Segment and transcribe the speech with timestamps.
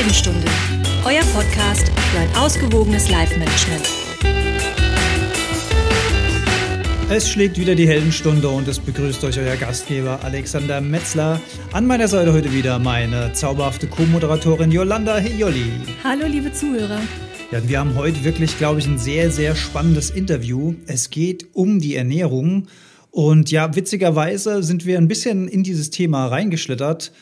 [0.00, 0.46] Heldenstunde,
[1.04, 3.86] euer Podcast für ein ausgewogenes Life-Management.
[7.10, 11.38] Es schlägt wieder die Heldenstunde und es begrüßt euch euer Gastgeber Alexander Metzler.
[11.74, 15.66] An meiner Seite heute wieder meine zauberhafte Co-Moderatorin Yolanda Hejoli.
[16.02, 17.02] Hallo liebe Zuhörer.
[17.50, 20.76] Ja, wir haben heute wirklich, glaube ich, ein sehr, sehr spannendes Interview.
[20.86, 22.68] Es geht um die Ernährung.
[23.10, 27.12] Und ja, witzigerweise sind wir ein bisschen in dieses Thema reingeschlittert.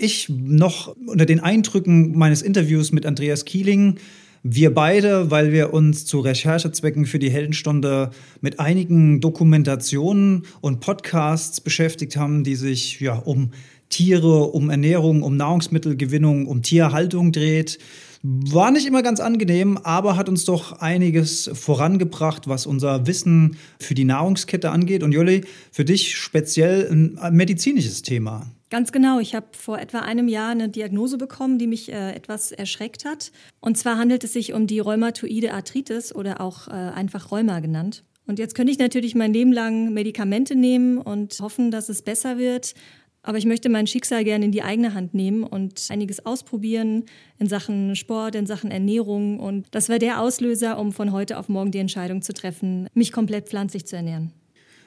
[0.00, 3.98] Ich noch unter den Eindrücken meines Interviews mit Andreas Kieling
[4.44, 11.60] wir beide, weil wir uns zu Recherchezwecken für die Heldenstunde mit einigen Dokumentationen und Podcasts
[11.60, 13.50] beschäftigt haben, die sich ja um
[13.88, 17.80] Tiere, um Ernährung, um Nahrungsmittelgewinnung, um Tierhaltung dreht.
[18.22, 23.94] War nicht immer ganz angenehm, aber hat uns doch einiges vorangebracht, was unser Wissen für
[23.94, 25.02] die Nahrungskette angeht.
[25.02, 28.46] Und Jolli, für dich speziell ein medizinisches Thema.
[28.70, 29.18] Ganz genau.
[29.18, 33.32] Ich habe vor etwa einem Jahr eine Diagnose bekommen, die mich äh, etwas erschreckt hat.
[33.60, 38.04] Und zwar handelt es sich um die rheumatoide Arthritis oder auch äh, einfach Rheuma genannt.
[38.26, 42.36] Und jetzt könnte ich natürlich mein Leben lang Medikamente nehmen und hoffen, dass es besser
[42.36, 42.74] wird.
[43.22, 47.04] Aber ich möchte mein Schicksal gerne in die eigene Hand nehmen und einiges ausprobieren
[47.38, 49.40] in Sachen Sport, in Sachen Ernährung.
[49.40, 53.12] Und das war der Auslöser, um von heute auf morgen die Entscheidung zu treffen, mich
[53.12, 54.32] komplett pflanzlich zu ernähren.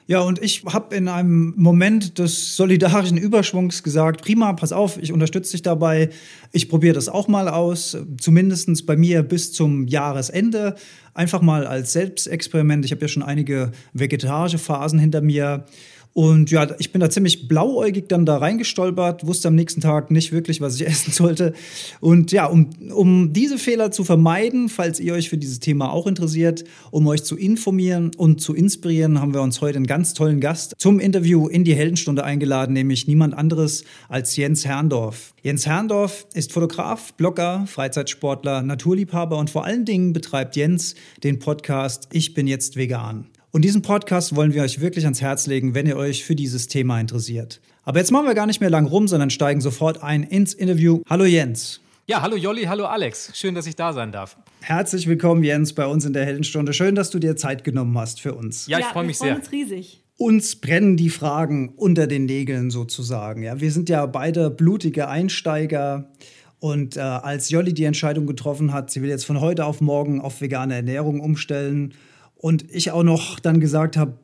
[0.06, 5.12] Ja, und ich habe in einem Moment des solidarischen Überschwungs gesagt, prima, pass auf, ich
[5.12, 6.10] unterstütze dich dabei.
[6.50, 10.74] Ich probiere das auch mal aus, zumindest bei mir bis zum Jahresende.
[11.14, 12.84] Einfach mal als Selbstexperiment.
[12.84, 15.66] Ich habe ja schon einige vegetarische Phasen hinter mir.
[16.14, 20.30] Und ja, ich bin da ziemlich blauäugig dann da reingestolpert, wusste am nächsten Tag nicht
[20.30, 21.54] wirklich, was ich essen sollte.
[22.00, 26.06] Und ja, um, um diese Fehler zu vermeiden, falls ihr euch für dieses Thema auch
[26.06, 30.40] interessiert, um euch zu informieren und zu inspirieren, haben wir uns heute einen ganz tollen
[30.40, 35.34] Gast zum Interview in die Heldenstunde eingeladen, nämlich niemand anderes als Jens Herrndorf.
[35.42, 40.94] Jens Herrndorf ist Fotograf, Blogger, Freizeitsportler, Naturliebhaber und vor allen Dingen betreibt Jens
[41.24, 43.31] den Podcast Ich bin jetzt vegan.
[43.54, 46.68] Und diesen Podcast wollen wir euch wirklich ans Herz legen, wenn ihr euch für dieses
[46.68, 47.60] Thema interessiert.
[47.84, 51.02] Aber jetzt machen wir gar nicht mehr lang rum, sondern steigen sofort ein ins Interview.
[51.06, 51.82] Hallo Jens.
[52.06, 53.30] Ja, hallo Jolli, hallo Alex.
[53.34, 54.38] Schön, dass ich da sein darf.
[54.62, 56.72] Herzlich willkommen, Jens, bei uns in der Heldenstunde.
[56.72, 58.68] Schön, dass du dir Zeit genommen hast für uns.
[58.68, 59.36] Ja, ich freue mich sehr.
[59.36, 60.02] Uns riesig.
[60.16, 63.42] Uns brennen die Fragen unter den Nägeln sozusagen.
[63.42, 66.10] Ja, wir sind ja beide blutige Einsteiger.
[66.58, 70.22] Und äh, als Jolli die Entscheidung getroffen hat, sie will jetzt von heute auf morgen
[70.22, 71.92] auf vegane Ernährung umstellen,
[72.42, 74.18] und ich auch noch dann gesagt habe,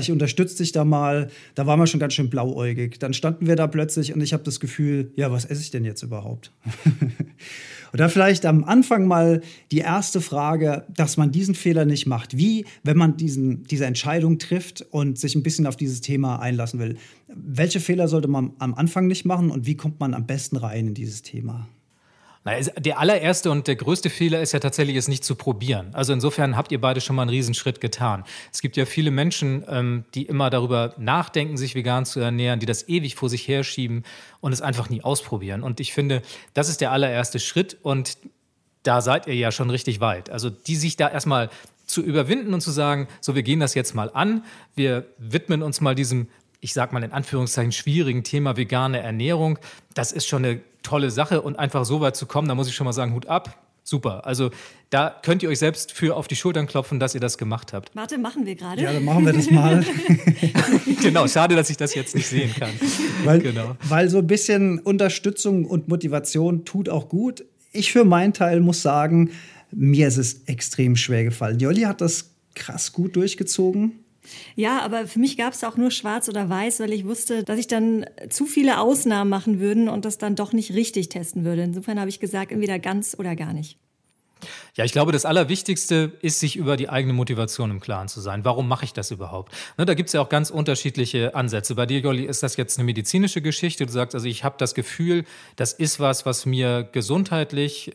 [0.00, 2.98] ich unterstütze dich da mal, da waren wir schon ganz schön blauäugig.
[2.98, 5.84] Dann standen wir da plötzlich und ich habe das Gefühl, ja, was esse ich denn
[5.84, 6.50] jetzt überhaupt?
[7.92, 12.38] da vielleicht am Anfang mal die erste Frage, dass man diesen Fehler nicht macht.
[12.38, 16.80] Wie, wenn man diesen, diese Entscheidung trifft und sich ein bisschen auf dieses Thema einlassen
[16.80, 16.96] will,
[17.28, 20.88] welche Fehler sollte man am Anfang nicht machen und wie kommt man am besten rein
[20.88, 21.68] in dieses Thema?
[22.44, 25.90] Der allererste und der größte Fehler ist ja tatsächlich, es nicht zu probieren.
[25.92, 28.24] Also insofern habt ihr beide schon mal einen Riesenschritt getan.
[28.52, 32.66] Es gibt ja viele Menschen, ähm, die immer darüber nachdenken, sich vegan zu ernähren, die
[32.66, 34.02] das ewig vor sich herschieben
[34.40, 35.62] und es einfach nie ausprobieren.
[35.62, 36.20] Und ich finde,
[36.52, 38.18] das ist der allererste Schritt und
[38.82, 40.28] da seid ihr ja schon richtig weit.
[40.28, 41.48] Also die sich da erstmal
[41.86, 45.80] zu überwinden und zu sagen, so wir gehen das jetzt mal an, wir widmen uns
[45.80, 46.26] mal diesem
[46.64, 49.58] ich sag mal in Anführungszeichen, schwierigen Thema vegane Ernährung.
[49.94, 52.74] Das ist schon eine tolle Sache und einfach so weit zu kommen, da muss ich
[52.74, 53.58] schon mal sagen, Hut ab.
[53.84, 54.26] Super.
[54.26, 54.50] Also
[54.90, 57.90] da könnt ihr euch selbst für auf die Schultern klopfen, dass ihr das gemacht habt.
[57.94, 58.80] Warte, machen wir gerade?
[58.80, 59.84] Ja, dann machen wir das mal.
[61.02, 62.70] genau, schade, dass ich das jetzt nicht sehen kann.
[63.24, 63.76] Weil, genau.
[63.88, 67.44] weil so ein bisschen Unterstützung und Motivation tut auch gut.
[67.72, 69.30] Ich für meinen Teil muss sagen,
[69.72, 71.58] mir ist es extrem schwer gefallen.
[71.58, 74.01] Jolli hat das krass gut durchgezogen.
[74.54, 77.58] Ja, aber für mich gab es auch nur schwarz oder weiß, weil ich wusste, dass
[77.58, 81.62] ich dann zu viele Ausnahmen machen würde und das dann doch nicht richtig testen würde.
[81.62, 83.78] Insofern habe ich gesagt, entweder ganz oder gar nicht.
[84.74, 88.44] Ja, ich glaube, das Allerwichtigste ist, sich über die eigene Motivation im Klaren zu sein.
[88.44, 89.52] Warum mache ich das überhaupt?
[89.78, 91.74] Ne, da gibt es ja auch ganz unterschiedliche Ansätze.
[91.74, 93.86] Bei dir, Jolli, ist das jetzt eine medizinische Geschichte.
[93.86, 95.24] Du sagst, also ich habe das Gefühl,
[95.56, 97.92] das ist was, was mir gesundheitlich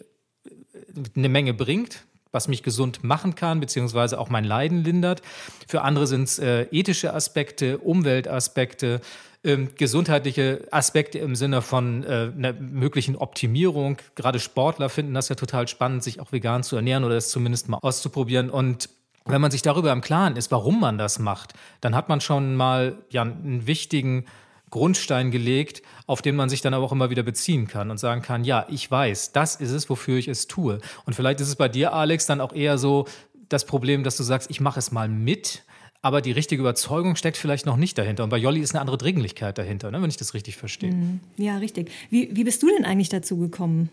[1.15, 5.21] eine Menge bringt was mich gesund machen kann, beziehungsweise auch mein Leiden lindert.
[5.67, 9.01] Für andere sind es äh, ethische Aspekte, Umweltaspekte,
[9.43, 13.97] ähm, gesundheitliche Aspekte im Sinne von äh, einer möglichen Optimierung.
[14.15, 17.69] Gerade Sportler finden das ja total spannend, sich auch vegan zu ernähren oder es zumindest
[17.69, 18.49] mal auszuprobieren.
[18.49, 18.89] Und
[19.25, 22.55] wenn man sich darüber im Klaren ist, warum man das macht, dann hat man schon
[22.55, 24.25] mal ja, einen wichtigen
[24.69, 28.21] Grundstein gelegt, auf den man sich dann aber auch immer wieder beziehen kann und sagen
[28.21, 30.79] kann, ja, ich weiß, das ist es, wofür ich es tue.
[31.05, 33.05] Und vielleicht ist es bei dir, Alex, dann auch eher so
[33.49, 35.63] das Problem, dass du sagst, ich mache es mal mit,
[36.01, 38.23] aber die richtige Überzeugung steckt vielleicht noch nicht dahinter.
[38.23, 40.91] Und bei Jolli ist eine andere Dringlichkeit dahinter, ne, wenn ich das richtig verstehe.
[40.91, 41.19] Mhm.
[41.37, 41.91] Ja, richtig.
[42.09, 43.89] Wie, wie bist du denn eigentlich dazu gekommen?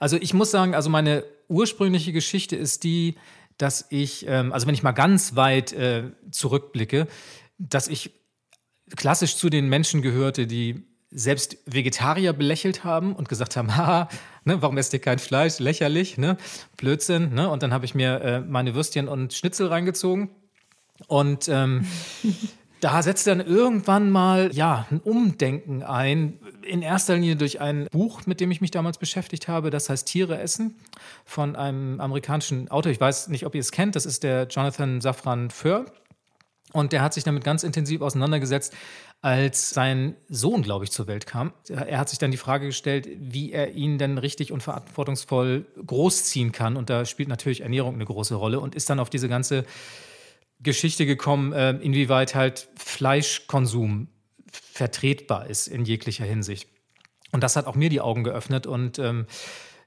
[0.00, 3.14] Also ich muss sagen, also meine ursprüngliche Geschichte ist die,
[3.58, 7.06] dass ich, ähm, also wenn ich mal ganz weit äh, zurückblicke,
[7.58, 8.12] dass ich
[8.96, 14.08] klassisch zu den Menschen gehörte, die selbst Vegetarier belächelt haben und gesagt haben, haha,
[14.44, 15.58] ne, warum esst ihr kein Fleisch?
[15.58, 16.36] Lächerlich, ne?
[16.76, 17.48] Blödsinn, ne?
[17.48, 20.30] Und dann habe ich mir äh, meine Würstchen und Schnitzel reingezogen.
[21.06, 21.86] Und ähm,
[22.80, 26.38] da setzt dann irgendwann mal ja ein Umdenken ein.
[26.62, 30.06] In erster Linie durch ein Buch, mit dem ich mich damals beschäftigt habe, das heißt
[30.06, 30.76] Tiere essen,
[31.24, 32.92] von einem amerikanischen Autor.
[32.92, 35.86] Ich weiß nicht, ob ihr es kennt, das ist der Jonathan Safran Foer.
[36.72, 38.74] Und der hat sich damit ganz intensiv auseinandergesetzt,
[39.22, 41.52] als sein Sohn, glaube ich, zur Welt kam.
[41.68, 46.52] Er hat sich dann die Frage gestellt, wie er ihn denn richtig und verantwortungsvoll großziehen
[46.52, 46.76] kann.
[46.76, 49.64] Und da spielt natürlich Ernährung eine große Rolle und ist dann auf diese ganze
[50.60, 54.08] Geschichte gekommen, äh, inwieweit halt Fleischkonsum
[54.50, 56.68] vertretbar ist in jeglicher Hinsicht.
[57.32, 59.26] Und das hat auch mir die Augen geöffnet und ähm,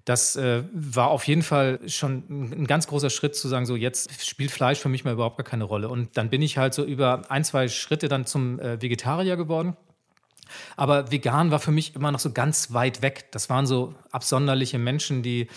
[0.05, 4.25] das äh, war auf jeden Fall schon ein ganz großer Schritt zu sagen, so jetzt
[4.25, 5.89] spielt Fleisch für mich mal überhaupt gar keine Rolle.
[5.89, 9.75] Und dann bin ich halt so über ein, zwei Schritte dann zum äh, Vegetarier geworden.
[10.75, 13.31] Aber vegan war für mich immer noch so ganz weit weg.
[13.31, 15.47] Das waren so absonderliche Menschen, die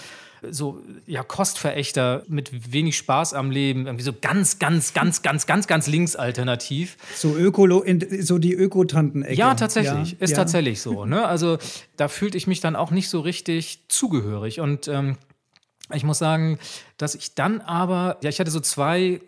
[0.50, 5.66] so ja Kostverächter mit wenig Spaß am Leben, irgendwie so ganz, ganz, ganz, ganz, ganz,
[5.66, 6.96] ganz links alternativ.
[7.14, 7.84] So Ökolo,
[8.20, 9.34] so die Ökotanten-Ecke.
[9.34, 10.36] Ja, tatsächlich, ja, ist ja.
[10.36, 11.04] tatsächlich so.
[11.04, 11.26] Ne?
[11.26, 11.58] Also
[11.96, 15.16] da fühlte ich mich dann auch nicht so richtig zugehörig und ähm,
[15.92, 16.58] ich muss sagen,
[16.96, 19.20] dass ich dann aber, ja, ich hatte so zwei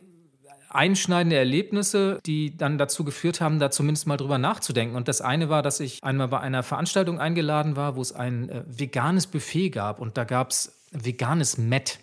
[0.77, 4.97] einschneidende Erlebnisse, die dann dazu geführt haben, da zumindest mal drüber nachzudenken.
[4.97, 8.49] Und das eine war, dass ich einmal bei einer Veranstaltung eingeladen war, wo es ein
[8.49, 11.99] äh, veganes Buffet gab und da gab es veganes Met.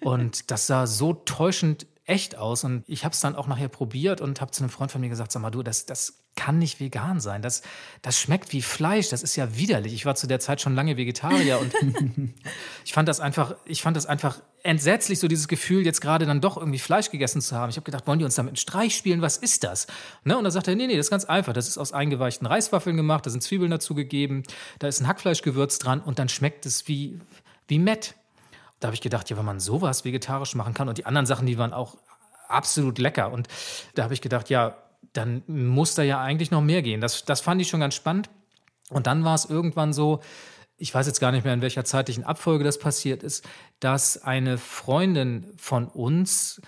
[0.00, 2.64] und das sah so täuschend echt aus.
[2.64, 5.08] Und ich habe es dann auch nachher probiert und habe zu einem Freund von mir
[5.08, 7.42] gesagt: Sag mal, du, das, das kann nicht vegan sein.
[7.42, 7.62] Das,
[8.00, 9.08] das schmeckt wie Fleisch.
[9.08, 9.92] Das ist ja widerlich.
[9.92, 11.74] Ich war zu der Zeit schon lange Vegetarier und
[12.84, 16.40] ich fand das einfach, ich fand das einfach entsetzlich, so dieses Gefühl, jetzt gerade dann
[16.40, 17.70] doch irgendwie Fleisch gegessen zu haben.
[17.70, 19.20] Ich habe gedacht, wollen die uns damit einen Streich spielen?
[19.20, 19.88] Was ist das?
[20.22, 20.38] Ne?
[20.38, 21.52] Und dann sagt er, nee, nee, das ist ganz einfach.
[21.52, 24.44] Das ist aus eingeweichten Reiswaffeln gemacht, da sind Zwiebeln dazu gegeben,
[24.78, 27.18] da ist ein Hackfleischgewürz dran und dann schmeckt es wie,
[27.68, 28.14] wie Met.
[28.80, 31.46] Da habe ich gedacht, ja, wenn man sowas vegetarisch machen kann und die anderen Sachen,
[31.46, 31.96] die waren auch
[32.48, 33.32] absolut lecker.
[33.32, 33.48] Und
[33.94, 34.76] da habe ich gedacht, ja,
[35.12, 37.00] dann muss da ja eigentlich noch mehr gehen.
[37.00, 38.30] Das, das fand ich schon ganz spannend.
[38.90, 40.20] Und dann war es irgendwann so,
[40.76, 43.46] ich weiß jetzt gar nicht mehr, in welcher zeitlichen Abfolge das passiert ist,
[43.80, 46.60] dass eine Freundin von uns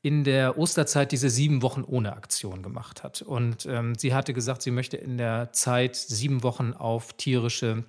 [0.00, 3.20] in der Osterzeit diese sieben Wochen ohne Aktion gemacht hat.
[3.20, 7.84] Und ähm, sie hatte gesagt, sie möchte in der Zeit sieben Wochen auf tierische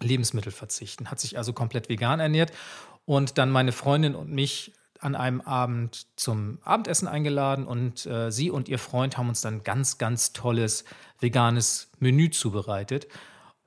[0.00, 2.52] Lebensmittel verzichten, hat sich also komplett vegan ernährt
[3.04, 8.50] und dann meine Freundin und mich an einem Abend zum Abendessen eingeladen und äh, sie
[8.50, 10.84] und ihr Freund haben uns dann ganz, ganz tolles
[11.20, 13.06] veganes Menü zubereitet.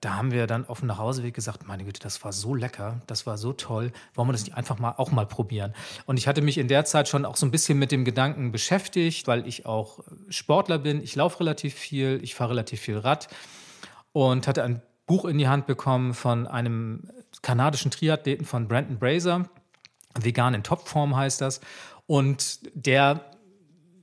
[0.02, 3.28] Da haben wir dann auf dem Nachhauseweg gesagt, meine Güte, das war so lecker, das
[3.28, 5.74] war so toll, wollen wir das nicht einfach mal auch mal probieren?
[6.08, 8.52] Und ich hatte mich in der Zeit schon auch so ein bisschen mit dem Gedanken
[8.52, 10.00] beschäftigt, weil ich auch
[10.30, 13.28] Sportler bin, ich laufe relativ viel, ich fahre relativ viel Rad
[14.12, 14.82] und hatte ein
[15.12, 17.04] Buch in die Hand bekommen von einem
[17.42, 19.50] kanadischen Triathleten von Brandon Brazer.
[20.18, 21.60] Vegan in Topform heißt das.
[22.08, 23.26] Und der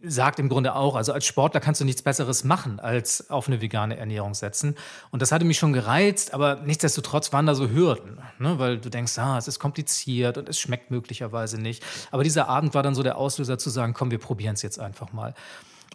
[0.02, 3.62] sagt im Grunde auch, also als Sportler kannst du nichts Besseres machen, als auf eine
[3.62, 4.74] vegane Ernährung setzen.
[5.10, 8.58] Und das hatte mich schon gereizt, aber nichtsdestotrotz waren da so Hürden, ne?
[8.58, 11.82] weil du denkst, ah, es ist kompliziert und es schmeckt möglicherweise nicht.
[12.10, 14.78] Aber dieser Abend war dann so der Auslöser zu sagen, komm, wir probieren es jetzt
[14.78, 15.32] einfach mal.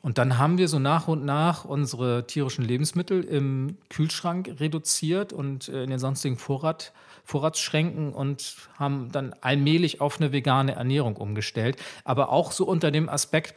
[0.04, 5.70] Und dann haben wir so nach und nach unsere tierischen Lebensmittel im Kühlschrank reduziert und
[5.70, 6.92] äh, in den sonstigen Vorrat,
[7.24, 11.78] Vorratsschränken und haben dann allmählich auf eine vegane Ernährung umgestellt.
[12.04, 13.56] Aber auch so unter dem Aspekt,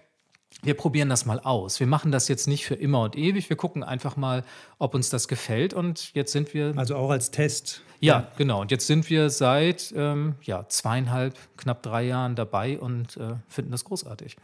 [0.63, 1.81] wir probieren das mal aus.
[1.81, 3.51] Wir machen das jetzt nicht für immer und ewig.
[3.51, 4.45] Wir gucken einfach mal,
[4.79, 5.75] ob uns das gefällt.
[5.75, 6.75] Und jetzt sind wir.
[6.77, 7.83] Also auch als Test.
[7.99, 8.29] Ja, ja.
[8.39, 8.61] genau.
[8.61, 13.73] Und jetzt sind wir seit ähm, ja, zweieinhalb, knapp drei Jahren dabei und äh, finden
[13.73, 14.37] das großartig.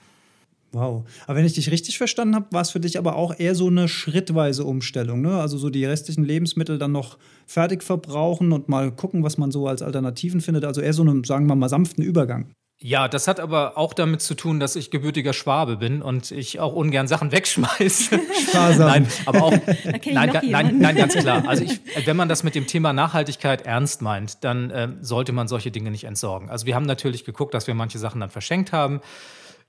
[0.72, 1.04] Wow.
[1.26, 3.68] Aber wenn ich dich richtig verstanden habe, war es für dich aber auch eher so
[3.68, 5.20] eine schrittweise Umstellung.
[5.20, 5.38] Ne?
[5.38, 9.68] Also so die restlichen Lebensmittel dann noch fertig verbrauchen und mal gucken, was man so
[9.68, 10.64] als Alternativen findet.
[10.64, 12.46] Also eher so einen, sagen wir mal, sanften Übergang.
[12.84, 16.58] Ja, das hat aber auch damit zu tun, dass ich gebürtiger Schwabe bin und ich
[16.58, 18.18] auch ungern Sachen wegschmeiße.
[18.48, 18.88] Sparsam.
[18.88, 19.52] nein, aber auch
[20.10, 21.44] nein, nein, nein, ganz klar.
[21.46, 25.46] Also ich, wenn man das mit dem Thema Nachhaltigkeit ernst meint, dann äh, sollte man
[25.46, 26.50] solche Dinge nicht entsorgen.
[26.50, 29.00] Also wir haben natürlich geguckt, dass wir manche Sachen dann verschenkt haben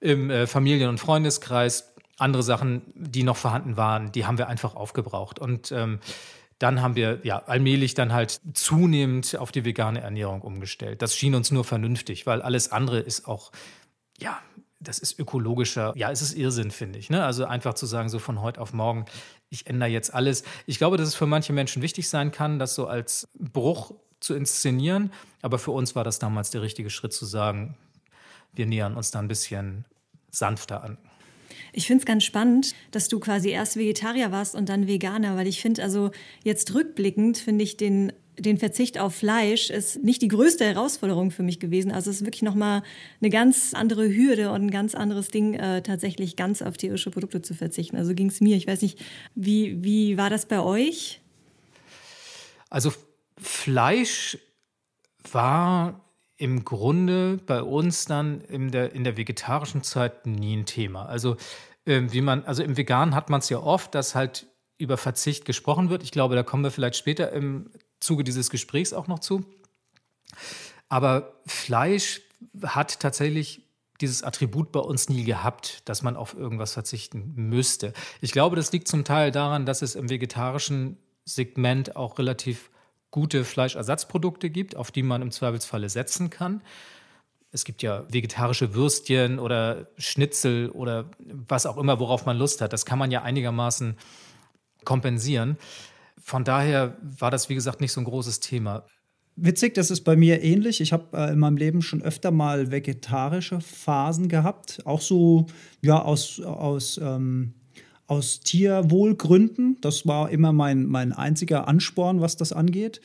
[0.04, 1.94] im äh, Familien- und Freundeskreis.
[2.18, 5.40] Andere Sachen, die noch vorhanden waren, die haben wir einfach aufgebraucht.
[5.40, 6.00] Und ähm,
[6.60, 11.02] dann haben wir ja allmählich dann halt zunehmend auf die vegane Ernährung umgestellt.
[11.02, 13.52] Das schien uns nur vernünftig, weil alles andere ist auch,
[14.20, 14.40] ja,
[14.80, 15.94] das ist ökologischer.
[15.96, 17.10] Ja, es ist Irrsinn, finde ich.
[17.10, 17.24] Ne?
[17.24, 19.06] Also einfach zu sagen, so von heute auf morgen,
[19.50, 20.44] ich ändere jetzt alles.
[20.66, 24.36] Ich glaube, dass es für manche Menschen wichtig sein kann, das so als Bruch zu
[24.36, 25.12] inszenieren.
[25.42, 27.78] Aber für uns war das damals der richtige Schritt zu sagen,
[28.54, 29.86] wir nähern uns da ein bisschen
[30.34, 30.98] sanfter an.
[31.72, 35.48] Ich finde es ganz spannend, dass du quasi erst Vegetarier warst und dann Veganer, weil
[35.48, 36.12] ich finde, also
[36.44, 41.44] jetzt rückblickend finde ich den den Verzicht auf Fleisch ist nicht die größte Herausforderung für
[41.44, 41.92] mich gewesen.
[41.92, 42.82] Also es ist wirklich nochmal
[43.22, 47.42] eine ganz andere Hürde und ein ganz anderes Ding, äh, tatsächlich ganz auf tierische Produkte
[47.42, 47.96] zu verzichten.
[47.96, 48.58] Also ging es mir.
[48.58, 49.00] Ich weiß nicht,
[49.36, 51.22] wie, wie war das bei euch?
[52.70, 52.92] Also
[53.38, 54.38] Fleisch
[55.32, 56.03] war
[56.38, 61.06] im Grunde bei uns dann in der, in der vegetarischen Zeit nie ein Thema.
[61.06, 61.38] Also
[61.86, 64.48] äh, wie man, also im Veganen hat man es ja oft, dass halt
[64.78, 66.04] über Verzicht gesprochen wird.
[66.04, 69.46] Ich glaube, da kommen wir vielleicht später im Zuge dieses Gesprächs auch noch zu.
[70.90, 72.22] Aber Fleisch
[72.64, 73.62] hat tatsächlich
[74.02, 77.94] dieses Attribut bei uns nie gehabt, dass man auf irgendwas verzichten müsste.
[78.20, 82.70] Ich glaube, das liegt zum Teil daran, dass es im vegetarischen Segment auch relativ
[83.14, 86.64] gute Fleischersatzprodukte gibt, auf die man im Zweifelsfalle setzen kann.
[87.52, 92.74] Es gibt ja vegetarische Würstchen oder Schnitzel oder was auch immer, worauf man Lust hat.
[92.74, 93.98] Das kann man ja einigermaßen
[94.84, 95.58] kompensieren.
[96.24, 98.84] Von daher war das, wie gesagt, nicht so ein großes Thema.
[99.36, 100.82] Witzig, das ist bei mir ähnlich.
[100.82, 104.82] Ich habe äh, in meinem Leben schon öfter mal vegetarische Phasen gehabt.
[104.86, 105.46] Auch so,
[105.82, 107.54] ja, aus, aus ähm,
[108.14, 109.78] aus Tierwohlgründen.
[109.82, 113.02] Das war immer mein, mein einziger Ansporn, was das angeht.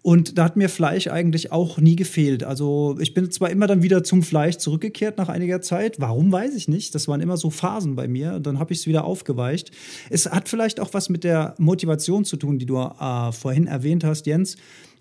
[0.00, 2.44] Und da hat mir Fleisch eigentlich auch nie gefehlt.
[2.44, 5.98] Also ich bin zwar immer dann wieder zum Fleisch zurückgekehrt nach einiger Zeit.
[5.98, 6.94] Warum weiß ich nicht.
[6.94, 8.38] Das waren immer so Phasen bei mir.
[8.38, 9.70] Dann habe ich es wieder aufgeweicht.
[10.10, 14.04] Es hat vielleicht auch was mit der Motivation zu tun, die du äh, vorhin erwähnt
[14.04, 14.56] hast, Jens.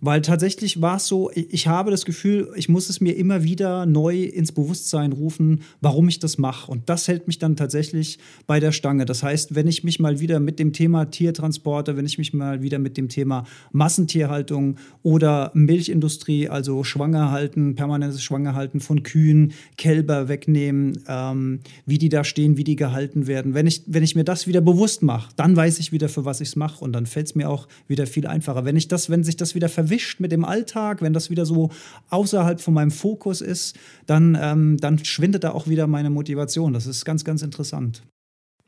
[0.05, 3.85] Weil tatsächlich war es so, ich habe das Gefühl, ich muss es mir immer wieder
[3.85, 6.69] neu ins Bewusstsein rufen, warum ich das mache.
[6.69, 9.05] Und das hält mich dann tatsächlich bei der Stange.
[9.05, 12.61] Das heißt, wenn ich mich mal wieder mit dem Thema Tiertransporte, wenn ich mich mal
[12.61, 20.99] wieder mit dem Thema Massentierhaltung oder Milchindustrie, also Schwangerhalten, permanentes Schwangerhalten von Kühen, Kälber wegnehmen,
[21.07, 23.53] ähm, wie die da stehen, wie die gehalten werden.
[23.53, 26.41] Wenn ich, wenn ich mir das wieder bewusst mache, dann weiß ich wieder, für was
[26.41, 26.83] ich es mache.
[26.83, 28.65] Und dann fällt es mir auch wieder viel einfacher.
[28.65, 31.45] Wenn ich das, wenn sich das wieder verwirrt, verwischt mit dem Alltag, wenn das wieder
[31.45, 31.69] so
[32.09, 36.73] außerhalb von meinem Fokus ist, dann, ähm, dann schwindet da auch wieder meine Motivation.
[36.73, 38.03] Das ist ganz, ganz interessant.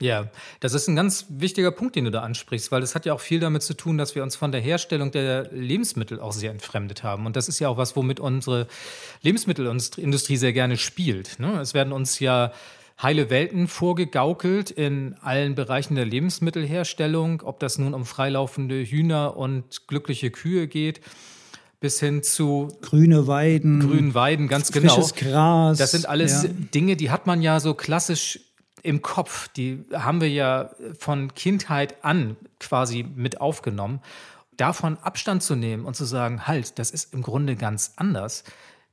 [0.01, 0.29] Ja,
[0.59, 3.21] das ist ein ganz wichtiger Punkt, den du da ansprichst, weil das hat ja auch
[3.21, 7.03] viel damit zu tun, dass wir uns von der Herstellung der Lebensmittel auch sehr entfremdet
[7.03, 7.25] haben.
[7.25, 8.67] Und das ist ja auch was, womit unsere
[9.21, 11.39] Lebensmittelindustrie sehr gerne spielt.
[11.39, 11.61] Ne?
[11.61, 12.51] Es werden uns ja
[13.01, 19.87] heile Welten vorgegaukelt in allen Bereichen der Lebensmittelherstellung, ob das nun um freilaufende Hühner und
[19.87, 21.01] glückliche Kühe geht
[21.79, 24.95] bis hin zu grüne Weiden, grünen Weiden, ganz genau.
[24.95, 25.77] Frisches Gras.
[25.77, 26.49] Das sind alles ja.
[26.73, 28.39] Dinge, die hat man ja so klassisch
[28.81, 29.49] im Kopf.
[29.49, 34.01] Die haben wir ja von Kindheit an quasi mit aufgenommen.
[34.57, 38.43] Davon Abstand zu nehmen und zu sagen, halt, das ist im Grunde ganz anders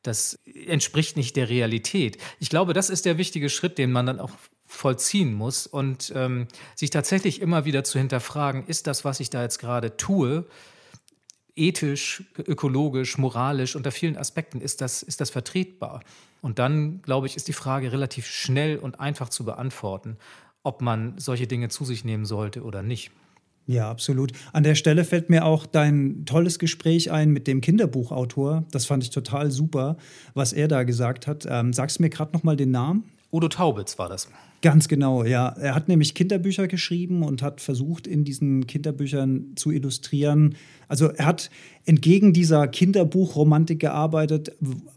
[0.03, 2.19] das entspricht nicht der Realität.
[2.41, 4.33] Ich glaube, das ist der wichtige Schritt, den man dann auch
[4.67, 9.43] vollziehen muss und ähm, sich tatsächlich immer wieder zu hinterfragen, ist das, was ich da
[9.43, 10.47] jetzt gerade tue,
[11.55, 16.01] ethisch, ökologisch, moralisch, unter vielen Aspekten, ist das, ist das vertretbar?
[16.41, 20.17] Und dann, glaube ich, ist die Frage relativ schnell und einfach zu beantworten,
[20.63, 23.11] ob man solche Dinge zu sich nehmen sollte oder nicht.
[23.67, 24.33] Ja, absolut.
[24.53, 28.65] An der Stelle fällt mir auch dein tolles Gespräch ein mit dem Kinderbuchautor.
[28.73, 29.97] Das fand ich total super,
[30.35, 31.47] was er da gesagt hat.
[31.49, 33.05] Ähm, sagst du mir gerade noch mal den Namen?
[33.33, 34.29] Udo Taubitz war das.
[34.63, 35.49] Ganz genau, ja.
[35.49, 40.55] Er hat nämlich Kinderbücher geschrieben und hat versucht, in diesen Kinderbüchern zu illustrieren.
[40.87, 41.51] Also er hat
[41.85, 44.53] entgegen dieser Kinderbuchromantik gearbeitet,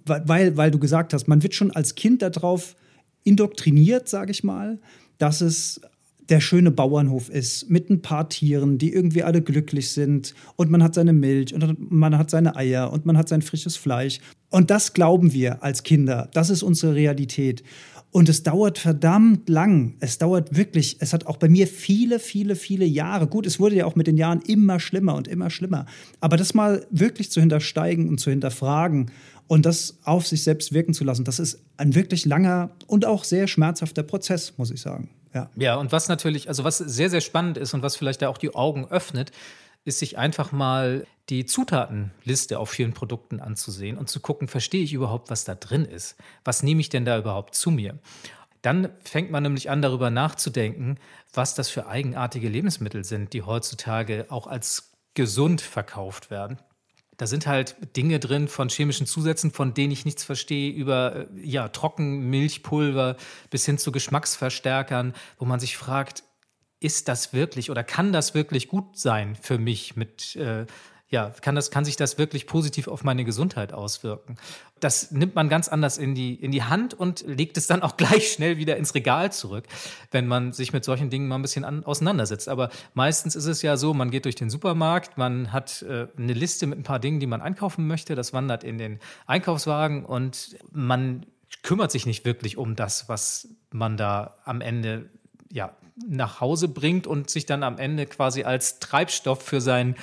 [0.06, 2.76] weil, weil du gesagt hast, man wird schon als Kind darauf
[3.24, 4.80] indoktriniert, sage ich mal,
[5.18, 5.82] dass es
[6.30, 10.82] der schöne Bauernhof ist mit ein paar Tieren, die irgendwie alle glücklich sind und man
[10.82, 14.20] hat seine Milch und man hat seine Eier und man hat sein frisches Fleisch.
[14.50, 16.30] Und das glauben wir als Kinder.
[16.34, 17.64] Das ist unsere Realität.
[18.12, 19.96] Und es dauert verdammt lang.
[20.00, 23.28] Es dauert wirklich, es hat auch bei mir viele, viele, viele Jahre.
[23.28, 25.86] Gut, es wurde ja auch mit den Jahren immer schlimmer und immer schlimmer.
[26.22, 29.12] Aber das mal wirklich zu hintersteigen und zu hinterfragen
[29.48, 33.26] und das auf sich selbst wirken zu lassen, das ist ein wirklich langer und auch
[33.26, 35.10] sehr schmerzhafter Prozess, muss ich sagen.
[35.36, 35.50] Ja.
[35.56, 38.38] ja, und was natürlich, also was sehr, sehr spannend ist und was vielleicht da auch
[38.38, 39.32] die Augen öffnet,
[39.84, 44.94] ist sich einfach mal die Zutatenliste auf vielen Produkten anzusehen und zu gucken, verstehe ich
[44.94, 46.16] überhaupt, was da drin ist?
[46.46, 48.00] Was nehme ich denn da überhaupt zu mir?
[48.62, 50.98] Dann fängt man nämlich an, darüber nachzudenken,
[51.34, 56.60] was das für eigenartige Lebensmittel sind, die heutzutage auch als gesund verkauft werden.
[57.18, 61.28] Da sind halt Dinge drin von chemischen Zusätzen, von denen ich nichts verstehe, über äh,
[61.42, 63.16] ja, Trockenmilchpulver
[63.50, 66.24] bis hin zu Geschmacksverstärkern, wo man sich fragt,
[66.80, 70.66] ist das wirklich oder kann das wirklich gut sein für mich mit äh,
[71.16, 74.36] ja, kann, das, kann sich das wirklich positiv auf meine Gesundheit auswirken?
[74.82, 77.96] Das nimmt man ganz anders in die, in die Hand und legt es dann auch
[77.98, 79.64] gleich schnell wieder ins Regal zurück,
[80.12, 82.50] wenn man sich mit solchen Dingen mal ein bisschen an, auseinandersetzt.
[82.50, 86.34] Aber meistens ist es ja so, man geht durch den Supermarkt, man hat äh, eine
[86.34, 90.58] Liste mit ein paar Dingen, die man einkaufen möchte, das wandert in den Einkaufswagen und
[90.74, 91.26] man
[91.64, 95.10] kümmert sich nicht wirklich um das, was man da am Ende
[95.50, 99.96] ja, nach Hause bringt und sich dann am Ende quasi als Treibstoff für seinen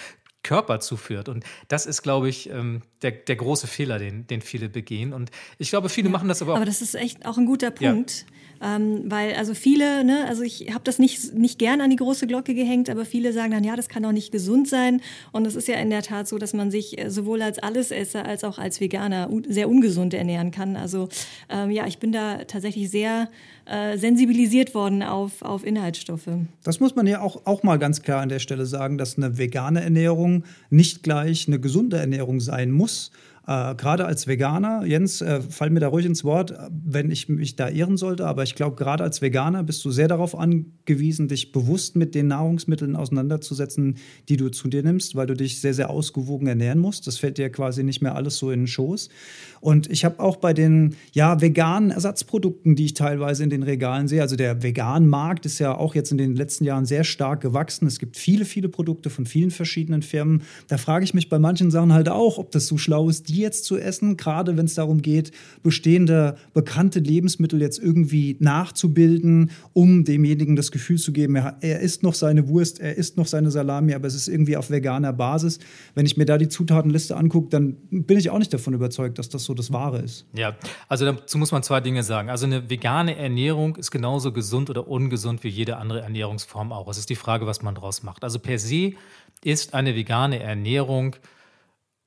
[0.42, 1.28] Körper zuführt.
[1.28, 5.12] Und das ist, glaube ich, ähm, der, der große Fehler, den, den viele begehen.
[5.12, 6.56] Und ich glaube, viele ja, machen das aber auch.
[6.56, 8.20] Aber das ist echt auch ein guter Punkt.
[8.20, 8.26] Ja.
[8.62, 12.28] Ähm, weil also viele, ne, also ich habe das nicht, nicht gern an die große
[12.28, 15.00] Glocke gehängt, aber viele sagen dann, ja, das kann auch nicht gesund sein.
[15.32, 18.24] Und es ist ja in der Tat so, dass man sich äh, sowohl als Allesesser
[18.24, 20.76] als auch als Veganer sehr ungesund ernähren kann.
[20.76, 21.08] Also
[21.48, 23.28] ähm, ja, ich bin da tatsächlich sehr
[23.64, 26.28] äh, sensibilisiert worden auf, auf Inhaltsstoffe.
[26.62, 29.38] Das muss man ja auch, auch mal ganz klar an der Stelle sagen, dass eine
[29.38, 33.10] vegane Ernährung nicht gleich eine gesunde Ernährung sein muss.
[33.46, 37.56] Äh, gerade als Veganer, Jens, äh, fall mir da ruhig ins Wort, wenn ich mich
[37.56, 41.50] da irren sollte, aber ich glaube, gerade als Veganer bist du sehr darauf angewiesen, dich
[41.50, 43.96] bewusst mit den Nahrungsmitteln auseinanderzusetzen,
[44.28, 47.08] die du zu dir nimmst, weil du dich sehr, sehr ausgewogen ernähren musst.
[47.08, 49.08] Das fällt dir quasi nicht mehr alles so in den Schoß.
[49.60, 54.06] Und ich habe auch bei den ja, veganen Ersatzprodukten, die ich teilweise in den Regalen
[54.06, 57.40] sehe, also der veganen Markt ist ja auch jetzt in den letzten Jahren sehr stark
[57.40, 57.86] gewachsen.
[57.86, 60.42] Es gibt viele, viele Produkte von vielen verschiedenen Firmen.
[60.68, 63.40] Da frage ich mich bei manchen Sachen halt auch, ob das so schlau ist, die
[63.40, 70.04] jetzt zu essen, gerade wenn es darum geht, bestehende bekannte Lebensmittel jetzt irgendwie nachzubilden, um
[70.04, 73.50] demjenigen das Gefühl zu geben, er, er isst noch seine Wurst, er isst noch seine
[73.50, 75.58] Salami, aber es ist irgendwie auf veganer Basis.
[75.94, 79.28] Wenn ich mir da die Zutatenliste angucke, dann bin ich auch nicht davon überzeugt, dass
[79.28, 80.26] das so das Wahre ist.
[80.34, 80.54] Ja,
[80.88, 82.28] also dazu muss man zwei Dinge sagen.
[82.28, 86.88] Also eine vegane Ernährung ist genauso gesund oder ungesund wie jede andere Ernährungsform auch.
[86.88, 88.24] Es ist die Frage, was man daraus macht.
[88.24, 88.92] Also per se
[89.42, 91.16] ist eine vegane Ernährung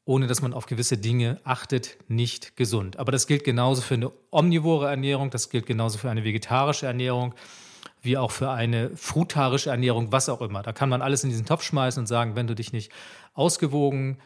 [0.05, 2.97] ohne dass man auf gewisse Dinge achtet, nicht gesund.
[2.97, 7.33] Aber das gilt genauso für eine omnivore Ernährung, das gilt genauso für eine vegetarische Ernährung,
[8.01, 10.61] wie auch für eine frutarische Ernährung, was auch immer.
[10.61, 12.91] Da kann man alles in diesen Topf schmeißen und sagen, wenn du dich nicht
[13.33, 14.19] ausgewogen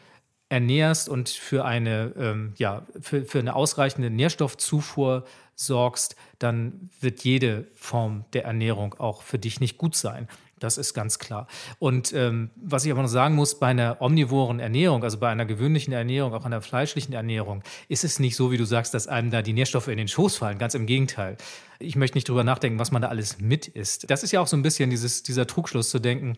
[0.50, 7.68] ernährst und für eine, ähm, ja, für, für eine ausreichende Nährstoffzufuhr sorgst, dann wird jede
[7.74, 10.28] Form der Ernährung auch für dich nicht gut sein.
[10.60, 11.48] Das ist ganz klar.
[11.78, 15.46] Und ähm, was ich aber noch sagen muss, bei einer omnivoren Ernährung, also bei einer
[15.46, 19.30] gewöhnlichen Ernährung, auch einer fleischlichen Ernährung, ist es nicht so, wie du sagst, dass einem
[19.30, 20.58] da die Nährstoffe in den Schoß fallen.
[20.58, 21.38] Ganz im Gegenteil.
[21.78, 24.10] Ich möchte nicht drüber nachdenken, was man da alles mit isst.
[24.10, 26.36] Das ist ja auch so ein bisschen dieses, dieser Trugschluss zu denken,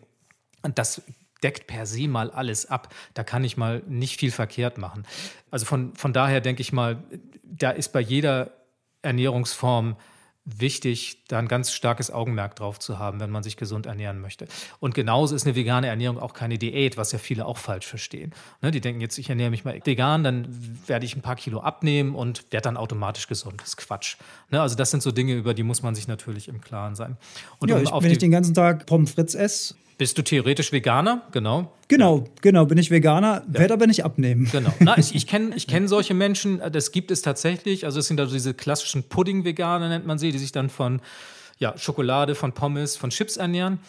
[0.73, 1.01] das
[1.43, 2.93] deckt per se mal alles ab.
[3.13, 5.03] Da kann ich mal nicht viel verkehrt machen.
[5.51, 7.03] Also von, von daher denke ich mal,
[7.43, 8.51] da ist bei jeder
[9.01, 9.97] Ernährungsform
[10.45, 14.47] wichtig, da ein ganz starkes Augenmerk drauf zu haben, wenn man sich gesund ernähren möchte.
[14.79, 18.33] Und genauso ist eine vegane Ernährung auch keine Diät, was ja viele auch falsch verstehen.
[18.61, 20.47] Ne, die denken jetzt, ich ernähre mich mal vegan, dann
[20.87, 23.61] werde ich ein paar Kilo abnehmen und werde dann automatisch gesund.
[23.61, 24.17] Das ist Quatsch.
[24.51, 27.17] Ne, also das sind so Dinge, über die muss man sich natürlich im Klaren sein.
[27.59, 30.71] Und ja, um ich, wenn ich den ganzen Tag Pommes frites esse, bist du theoretisch
[30.71, 31.23] Veganer?
[31.31, 31.73] Genau.
[31.87, 33.59] Genau, genau, bin ich Veganer, ja.
[33.59, 34.49] werde aber nicht abnehmen.
[34.51, 34.73] Genau.
[34.79, 37.85] Na, ich, ich kenne ich kenn solche Menschen, das gibt es tatsächlich.
[37.85, 41.01] Also es sind also diese klassischen Pudding-Veganer, nennt man sie, die sich dann von
[41.59, 43.79] ja, Schokolade, von Pommes, von Chips ernähren.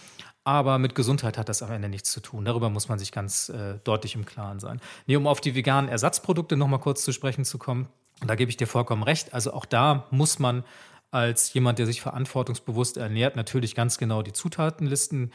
[0.44, 2.44] Aber mit Gesundheit hat das am Ende nichts zu tun.
[2.44, 4.80] Darüber muss man sich ganz äh, deutlich im Klaren sein.
[5.06, 7.88] Nee, um auf die veganen Ersatzprodukte nochmal kurz zu sprechen zu kommen,
[8.26, 9.32] da gebe ich dir vollkommen recht.
[9.32, 10.64] Also auch da muss man
[11.10, 15.32] als jemand, der sich verantwortungsbewusst ernährt, natürlich ganz genau die Zutatenlisten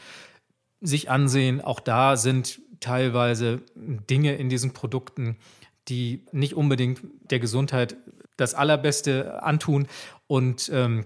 [0.80, 1.60] sich ansehen.
[1.60, 5.36] Auch da sind teilweise Dinge in diesen Produkten,
[5.88, 7.96] die nicht unbedingt der Gesundheit
[8.36, 9.86] das Allerbeste antun.
[10.26, 11.04] Und ähm,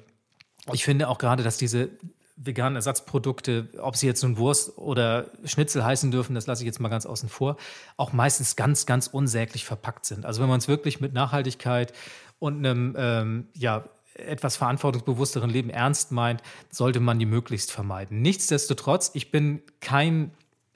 [0.72, 1.90] ich finde auch gerade, dass diese
[2.36, 6.80] veganen Ersatzprodukte, ob sie jetzt nun Wurst oder Schnitzel heißen dürfen, das lasse ich jetzt
[6.80, 7.56] mal ganz außen vor,
[7.96, 10.26] auch meistens ganz, ganz unsäglich verpackt sind.
[10.26, 11.92] Also wenn man es wirklich mit Nachhaltigkeit
[12.40, 18.22] und einem ähm, ja, etwas verantwortungsbewussteren Leben ernst meint, sollte man die möglichst vermeiden.
[18.22, 20.30] Nichtsdestotrotz, ich bin kein,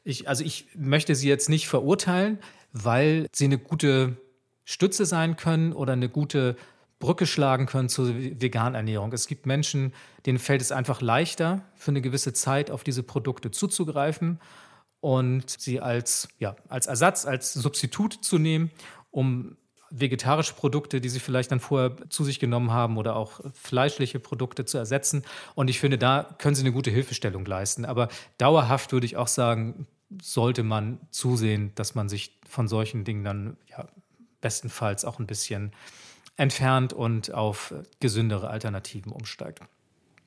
[0.04, 2.38] ich, also ich möchte sie jetzt nicht verurteilen,
[2.72, 4.16] weil sie eine gute
[4.64, 6.56] Stütze sein können oder eine gute
[6.98, 9.12] Brücke schlagen können zur veganen Ernährung.
[9.12, 9.94] Es gibt Menschen,
[10.26, 14.40] denen fällt es einfach leichter, für eine gewisse Zeit auf diese Produkte zuzugreifen
[15.00, 18.72] und sie als, ja, als Ersatz, als Substitut zu nehmen,
[19.10, 19.56] um
[19.90, 24.64] vegetarische Produkte, die sie vielleicht dann vorher zu sich genommen haben oder auch fleischliche Produkte
[24.64, 25.24] zu ersetzen.
[25.54, 27.84] Und ich finde, da können sie eine gute Hilfestellung leisten.
[27.84, 29.86] Aber dauerhaft würde ich auch sagen,
[30.22, 33.86] sollte man zusehen, dass man sich von solchen Dingen dann ja,
[34.40, 35.72] bestenfalls auch ein bisschen
[36.36, 39.60] entfernt und auf gesündere Alternativen umsteigt.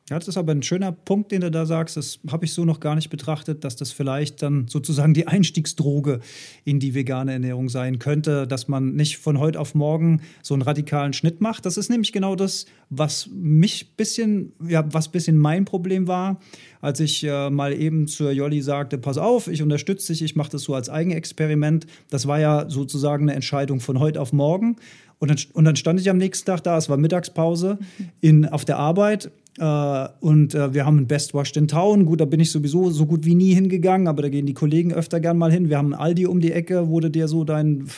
[0.10, 1.96] Ja, das ist aber ein schöner Punkt, den du da sagst.
[1.96, 6.20] Das habe ich so noch gar nicht betrachtet, dass das vielleicht dann sozusagen die Einstiegsdroge
[6.66, 10.64] in die vegane Ernährung sein könnte, dass man nicht von heute auf morgen so einen
[10.64, 11.66] radikalen Schnitt macht.
[11.66, 16.42] Das ist nämlich genau das, was mich bisschen, ja, was bisschen mein Problem war,
[16.82, 20.52] als ich äh, mal eben zur Jolli sagte, pass auf, ich unterstütze dich, ich mache
[20.52, 21.88] das so als Eigenexperiment.
[22.10, 24.76] Das war ja sozusagen eine Entscheidung von heute auf morgen.
[25.20, 27.78] Und dann, und dann stand ich am nächsten Tag da, es war Mittagspause
[28.22, 32.06] in, auf der Arbeit äh, und äh, wir haben ein Best Washed in Town.
[32.06, 34.94] Gut, da bin ich sowieso so gut wie nie hingegangen, aber da gehen die Kollegen
[34.94, 35.70] öfter gern mal hin.
[35.70, 37.90] Wir haben ein Aldi um die Ecke, wo du dir so deinen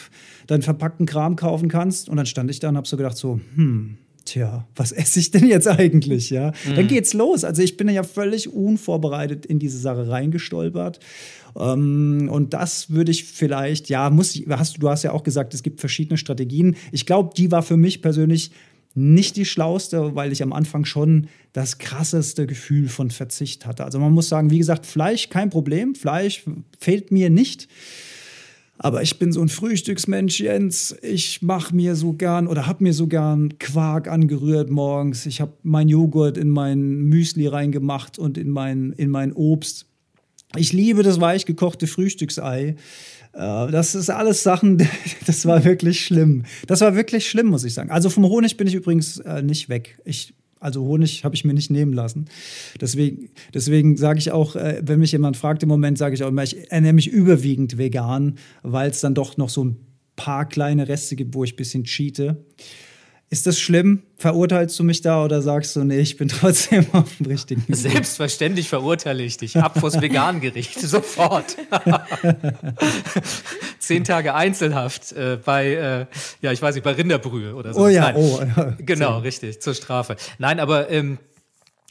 [0.47, 2.09] dein verpackten Kram kaufen kannst.
[2.09, 5.31] Und dann stand ich da und habe so gedacht, so, hm, tja, was esse ich
[5.31, 6.29] denn jetzt eigentlich?
[6.31, 6.75] Ja, mhm.
[6.75, 7.43] dann geht's los.
[7.43, 10.99] Also ich bin ja völlig unvorbereitet in diese Sache reingestolpert.
[11.55, 15.53] Ähm, und das würde ich vielleicht, ja, muss ich, hast, du hast ja auch gesagt,
[15.53, 16.75] es gibt verschiedene Strategien.
[16.91, 18.51] Ich glaube, die war für mich persönlich
[18.95, 23.85] nicht die schlauste, weil ich am Anfang schon das krasseste Gefühl von Verzicht hatte.
[23.85, 26.43] Also man muss sagen, wie gesagt, Fleisch kein Problem, Fleisch
[26.79, 27.67] fehlt mir nicht.
[28.77, 30.95] Aber ich bin so ein Frühstücksmensch, Jens.
[31.01, 35.25] Ich mache mir so gern oder habe mir so gern Quark angerührt morgens.
[35.25, 39.85] Ich habe meinen Joghurt in mein Müsli reingemacht und in mein, in mein Obst.
[40.55, 42.75] Ich liebe das weich gekochte Frühstücksei.
[43.33, 44.77] Äh, das ist alles Sachen,
[45.25, 46.43] das war wirklich schlimm.
[46.67, 47.91] Das war wirklich schlimm, muss ich sagen.
[47.91, 49.99] Also vom Honig bin ich übrigens äh, nicht weg.
[50.05, 52.25] Ich, also Honig habe ich mir nicht nehmen lassen.
[52.79, 56.29] Deswegen, deswegen sage ich auch, äh, wenn mich jemand fragt im Moment, sage ich auch
[56.29, 59.77] immer, ich ernähre mich überwiegend vegan, weil es dann doch noch so ein
[60.15, 62.37] paar kleine Reste gibt, wo ich ein bisschen cheate.
[63.33, 64.03] Ist das schlimm?
[64.17, 67.75] Verurteilst du mich da oder sagst du, nee, ich bin trotzdem auf dem richtigen Weg?
[67.75, 69.57] Selbstverständlich verurteile ich dich.
[69.57, 71.57] Ab vors Vegangericht, sofort.
[73.79, 76.05] Zehn Tage Einzelhaft äh, bei, äh,
[76.43, 77.85] ja, ich weiß nicht, bei Rinderbrühe oder so.
[77.85, 78.15] Oh ja, Nein.
[78.17, 78.39] oh.
[78.55, 78.77] Ja.
[78.77, 80.15] Genau, richtig, zur Strafe.
[80.37, 81.17] Nein, aber ähm,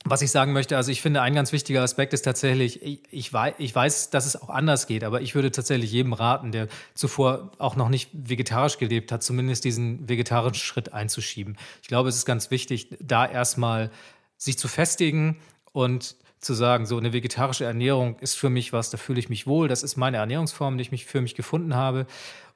[0.05, 3.33] was ich sagen möchte, also ich finde, ein ganz wichtiger Aspekt ist tatsächlich, ich, ich,
[3.33, 6.69] weiß, ich weiß, dass es auch anders geht, aber ich würde tatsächlich jedem raten, der
[6.95, 11.57] zuvor auch noch nicht vegetarisch gelebt hat, zumindest diesen vegetarischen Schritt einzuschieben.
[11.83, 13.91] Ich glaube, es ist ganz wichtig, da erstmal
[14.37, 15.38] sich zu festigen
[15.73, 19.47] und zu sagen, so eine vegetarische Ernährung ist für mich was, da fühle ich mich
[19.47, 22.07] wohl, das ist meine Ernährungsform, die ich mich für mich gefunden habe.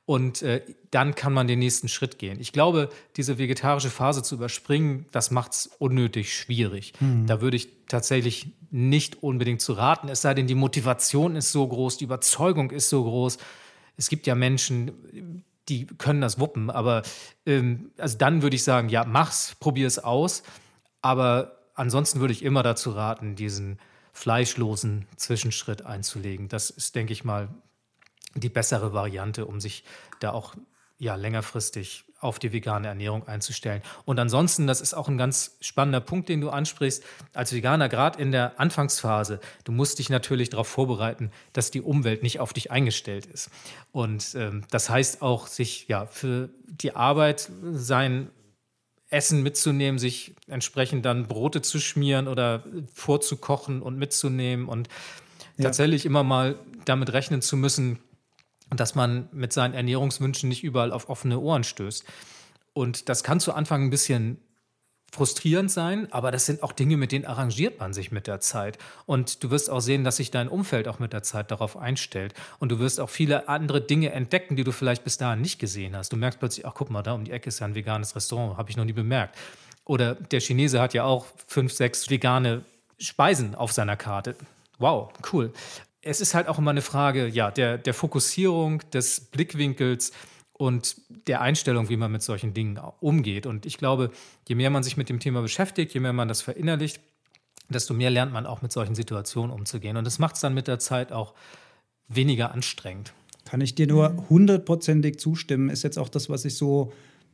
[0.06, 2.38] Und äh, dann kann man den nächsten Schritt gehen.
[2.40, 6.92] Ich glaube, diese vegetarische Phase zu überspringen, das macht es unnötig schwierig.
[7.00, 7.26] Mhm.
[7.26, 11.66] Da würde ich tatsächlich nicht unbedingt zu raten, es sei denn, die Motivation ist so
[11.66, 13.38] groß, die Überzeugung ist so groß.
[13.96, 17.02] Es gibt ja Menschen, die können das wuppen, aber
[17.44, 20.44] ähm, also dann würde ich sagen, ja, mach's, probier es aus.
[21.02, 23.78] Aber ansonsten würde ich immer dazu raten, diesen
[24.12, 26.48] fleischlosen Zwischenschritt einzulegen.
[26.48, 27.48] Das ist, denke ich mal,
[28.40, 29.84] die bessere Variante, um sich
[30.20, 30.54] da auch
[30.98, 33.82] ja, längerfristig auf die vegane Ernährung einzustellen.
[34.06, 37.02] Und ansonsten, das ist auch ein ganz spannender Punkt, den du ansprichst,
[37.34, 42.22] als Veganer, gerade in der Anfangsphase, du musst dich natürlich darauf vorbereiten, dass die Umwelt
[42.22, 43.50] nicht auf dich eingestellt ist.
[43.92, 48.30] Und ähm, das heißt auch, sich ja für die Arbeit sein
[49.10, 54.88] Essen mitzunehmen, sich entsprechend dann Brote zu schmieren oder vorzukochen und mitzunehmen und
[55.58, 55.64] ja.
[55.64, 57.98] tatsächlich immer mal damit rechnen zu müssen,
[58.74, 62.04] dass man mit seinen Ernährungswünschen nicht überall auf offene Ohren stößt.
[62.72, 64.38] Und das kann zu Anfang ein bisschen
[65.12, 68.76] frustrierend sein, aber das sind auch Dinge, mit denen arrangiert man sich mit der Zeit.
[69.06, 72.34] Und du wirst auch sehen, dass sich dein Umfeld auch mit der Zeit darauf einstellt.
[72.58, 75.96] Und du wirst auch viele andere Dinge entdecken, die du vielleicht bis dahin nicht gesehen
[75.96, 76.12] hast.
[76.12, 78.58] Du merkst plötzlich, ach guck mal, da um die Ecke ist ja ein veganes Restaurant,
[78.58, 79.36] habe ich noch nie bemerkt.
[79.84, 82.64] Oder der Chinese hat ja auch fünf, sechs vegane
[82.98, 84.34] Speisen auf seiner Karte.
[84.78, 85.52] Wow, cool
[86.06, 90.12] es ist halt auch immer eine Frage ja, der, der Fokussierung, des Blickwinkels
[90.52, 93.44] und der Einstellung, wie man mit solchen Dingen umgeht.
[93.44, 94.10] Und ich glaube,
[94.48, 97.00] je mehr man sich mit dem Thema beschäftigt, je mehr man das verinnerlicht,
[97.68, 99.96] desto mehr lernt man auch mit solchen Situationen umzugehen.
[99.96, 101.34] Und das macht es dann mit der Zeit auch
[102.06, 103.12] weniger anstrengend.
[103.44, 105.68] Kann ich dir nur hundertprozentig zustimmen.
[105.70, 106.92] Ist jetzt auch das, was ich so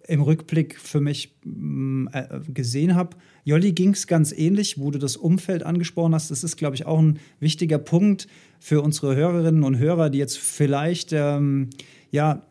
[0.09, 3.17] im Rückblick für mich mm, äh, gesehen habe.
[3.45, 6.31] Jolli ging es ganz ähnlich, wo du das Umfeld angesprochen hast.
[6.31, 8.27] Das ist, glaube ich, auch ein wichtiger Punkt
[8.63, 11.71] für unsere Hörerinnen und Hörer, die jetzt vielleicht ähm,
[12.13, 12.47] ja,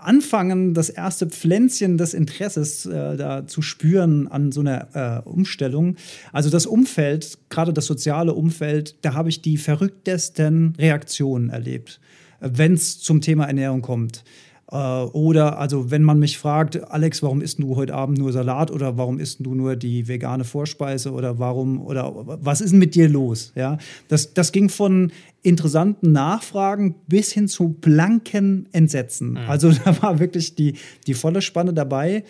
[0.00, 5.96] anfangen, das erste Pflänzchen des Interesses äh, da zu spüren an so einer äh, Umstellung.
[6.32, 11.98] Also das Umfeld, gerade das soziale Umfeld, da habe ich die verrücktesten Reaktionen erlebt,
[12.38, 14.22] wenn es zum Thema Ernährung kommt.
[14.70, 18.70] Äh, oder also wenn man mich fragt, Alex, warum isst du heute Abend nur Salat
[18.70, 22.94] oder warum isst du nur die vegane Vorspeise oder warum oder was ist denn mit
[22.94, 23.52] dir los?
[23.54, 29.32] Ja, das, das ging von interessanten Nachfragen bis hin zu blanken Entsetzen.
[29.32, 29.36] Mhm.
[29.48, 30.74] Also da war wirklich die,
[31.06, 32.24] die volle Spanne dabei.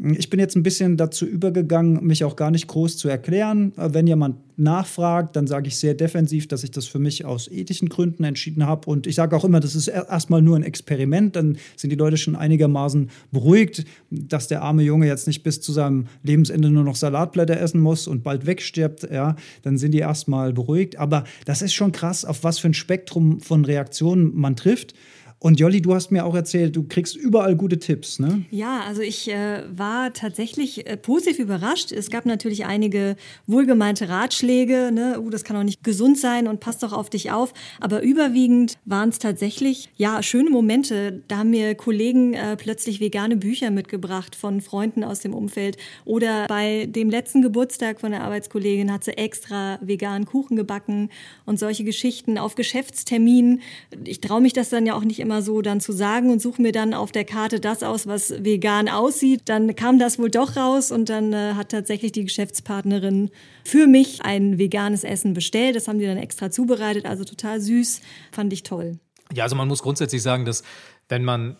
[0.00, 3.72] Ich bin jetzt ein bisschen dazu übergegangen, mich auch gar nicht groß zu erklären.
[3.74, 7.88] Wenn jemand nachfragt, dann sage ich sehr defensiv, dass ich das für mich aus ethischen
[7.88, 8.88] Gründen entschieden habe.
[8.88, 11.34] Und ich sage auch immer, das ist erstmal nur ein Experiment.
[11.34, 15.72] Dann sind die Leute schon einigermaßen beruhigt, dass der arme Junge jetzt nicht bis zu
[15.72, 19.08] seinem Lebensende nur noch Salatblätter essen muss und bald wegstirbt.
[19.10, 20.96] Ja, dann sind die erstmal beruhigt.
[20.96, 24.94] Aber das ist schon krass, auf was für ein Spektrum von Reaktionen man trifft.
[25.40, 28.44] Und Jolli, du hast mir auch erzählt, du kriegst überall gute Tipps, ne?
[28.50, 31.92] Ja, also ich äh, war tatsächlich äh, positiv überrascht.
[31.92, 33.14] Es gab natürlich einige
[33.46, 35.20] wohlgemeinte Ratschläge, ne?
[35.20, 37.54] Uh, das kann doch nicht gesund sein und passt doch auf dich auf.
[37.78, 41.22] Aber überwiegend waren es tatsächlich, ja, schöne Momente.
[41.28, 45.76] Da haben mir Kollegen äh, plötzlich vegane Bücher mitgebracht von Freunden aus dem Umfeld.
[46.04, 51.10] Oder bei dem letzten Geburtstag von der Arbeitskollegin hat sie extra veganen Kuchen gebacken
[51.46, 53.60] und solche Geschichten auf Geschäftsterminen.
[54.02, 56.40] Ich traue mich das dann ja auch nicht immer immer so dann zu sagen und
[56.40, 59.42] suche mir dann auf der Karte das aus, was vegan aussieht.
[59.44, 63.30] Dann kam das wohl doch raus und dann äh, hat tatsächlich die Geschäftspartnerin
[63.62, 65.76] für mich ein veganes Essen bestellt.
[65.76, 68.00] Das haben die dann extra zubereitet, also total süß,
[68.32, 68.98] fand ich toll.
[69.34, 70.62] Ja, also man muss grundsätzlich sagen, dass
[71.10, 71.56] wenn man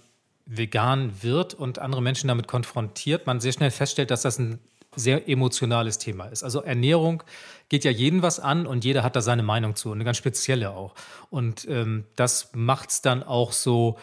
[0.47, 4.61] vegan wird und andere Menschen damit konfrontiert, man sehr schnell feststellt, dass das ein
[4.97, 6.43] sehr emotionales Thema ist.
[6.43, 7.23] Also Ernährung
[7.69, 10.71] geht ja jeden was an und jeder hat da seine Meinung zu, eine ganz spezielle
[10.71, 10.95] auch.
[11.31, 13.99] Und ähm, das macht es dann auch so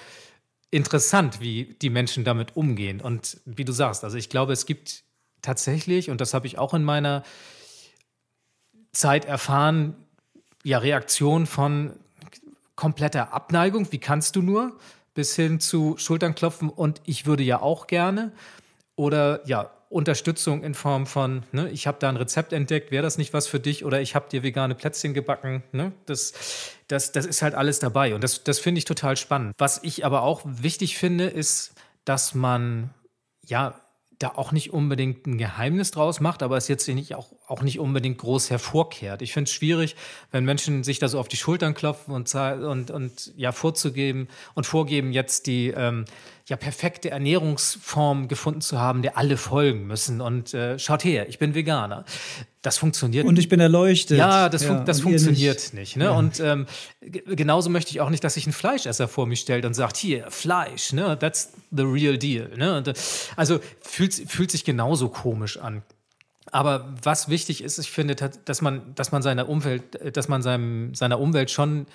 [0.71, 3.01] interessant, wie die Menschen damit umgehen.
[3.01, 5.03] Und wie du sagst, also ich glaube, es gibt
[5.41, 7.23] tatsächlich, und das habe ich auch in meiner
[8.91, 9.95] Zeit erfahren,
[10.63, 11.93] ja, Reaktionen von
[12.75, 14.77] kompletter Abneigung, wie kannst du nur,
[15.13, 18.33] bis hin zu Schulternklopfen und ich würde ja auch gerne.
[18.95, 23.17] Oder ja, Unterstützung in Form von, ne, ich habe da ein Rezept entdeckt, wäre das
[23.17, 23.85] nicht was für dich?
[23.85, 25.63] Oder ich habe dir vegane Plätzchen gebacken.
[25.71, 25.93] Ne?
[26.05, 26.33] Das,
[26.89, 28.13] das, das ist halt alles dabei.
[28.13, 29.53] Und das, das finde ich total spannend.
[29.57, 32.89] Was ich aber auch wichtig finde, ist, dass man
[33.45, 33.79] ja
[34.19, 37.79] da auch nicht unbedingt ein Geheimnis draus macht, aber es jetzt nicht auch, auch nicht
[37.79, 39.21] unbedingt groß hervorkehrt.
[39.21, 39.95] Ich finde es schwierig,
[40.31, 44.65] wenn Menschen sich da so auf die Schultern klopfen und, und, und ja vorzugeben und
[44.65, 46.05] vorgeben, jetzt die ähm,
[46.47, 50.21] ja perfekte Ernährungsform gefunden zu haben, der alle folgen müssen.
[50.21, 52.05] Und äh, schaut her, ich bin Veganer.
[52.61, 53.25] Das funktioniert.
[53.25, 54.17] Und ich bin erleuchtet.
[54.17, 55.73] Ja, das, fun das funktioniert nicht.
[55.73, 56.05] nicht ne?
[56.05, 56.11] Ja.
[56.11, 56.65] Und ähm,
[57.01, 60.31] genauso möchte ich auch nicht, dass sich ein Fleischesser vor mich stellt und sagt, hier,
[60.31, 61.17] Fleisch, ne?
[61.19, 62.49] that's the real deal.
[62.57, 62.77] Ne?
[62.77, 62.93] Und, äh,
[63.35, 65.83] also fühlt, fühlt sich genauso komisch an.
[66.51, 70.93] Aber was wichtig ist, ich finde, dass man, dass man seiner Umwelt, dass man seinem,
[70.93, 71.87] seiner Umwelt schon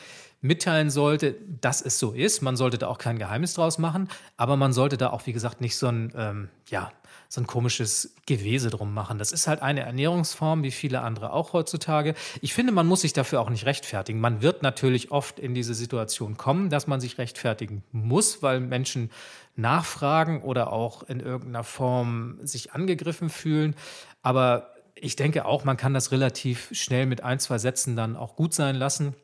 [0.43, 2.41] mitteilen sollte, dass es so ist.
[2.41, 5.61] Man sollte da auch kein Geheimnis draus machen, aber man sollte da auch, wie gesagt,
[5.61, 6.91] nicht so ein, ähm, ja,
[7.29, 9.19] so ein komisches Gewese drum machen.
[9.19, 12.15] Das ist halt eine Ernährungsform, wie viele andere auch heutzutage.
[12.41, 14.21] Ich finde, man muss sich dafür auch nicht rechtfertigen.
[14.21, 19.11] Man wird natürlich oft in diese Situation kommen, dass man sich rechtfertigen muss, weil Menschen
[19.55, 23.77] nachfragen oder auch in irgendeiner Form sich angegriffen fühlen.
[24.23, 28.37] Aber ich denke auch, man kann das relativ schnell mit ein, zwei Sätzen dann auch
[28.37, 29.15] gut sein lassen.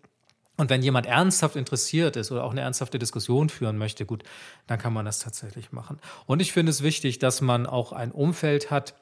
[0.56, 4.22] Und wenn jemand ernsthaft interessiert ist oder auch eine ernsthafte Diskussion führen möchte, gut,
[4.66, 6.00] dann kann man das tatsächlich machen.
[6.24, 8.94] Und ich finde es wichtig, dass man auch ein Umfeld hat,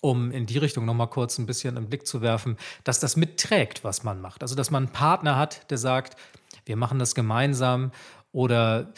[0.00, 3.82] um in die Richtung nochmal kurz ein bisschen im Blick zu werfen, dass das mitträgt,
[3.82, 4.42] was man macht.
[4.42, 6.16] Also, dass man einen Partner hat, der sagt,
[6.66, 7.90] wir machen das gemeinsam
[8.30, 8.92] oder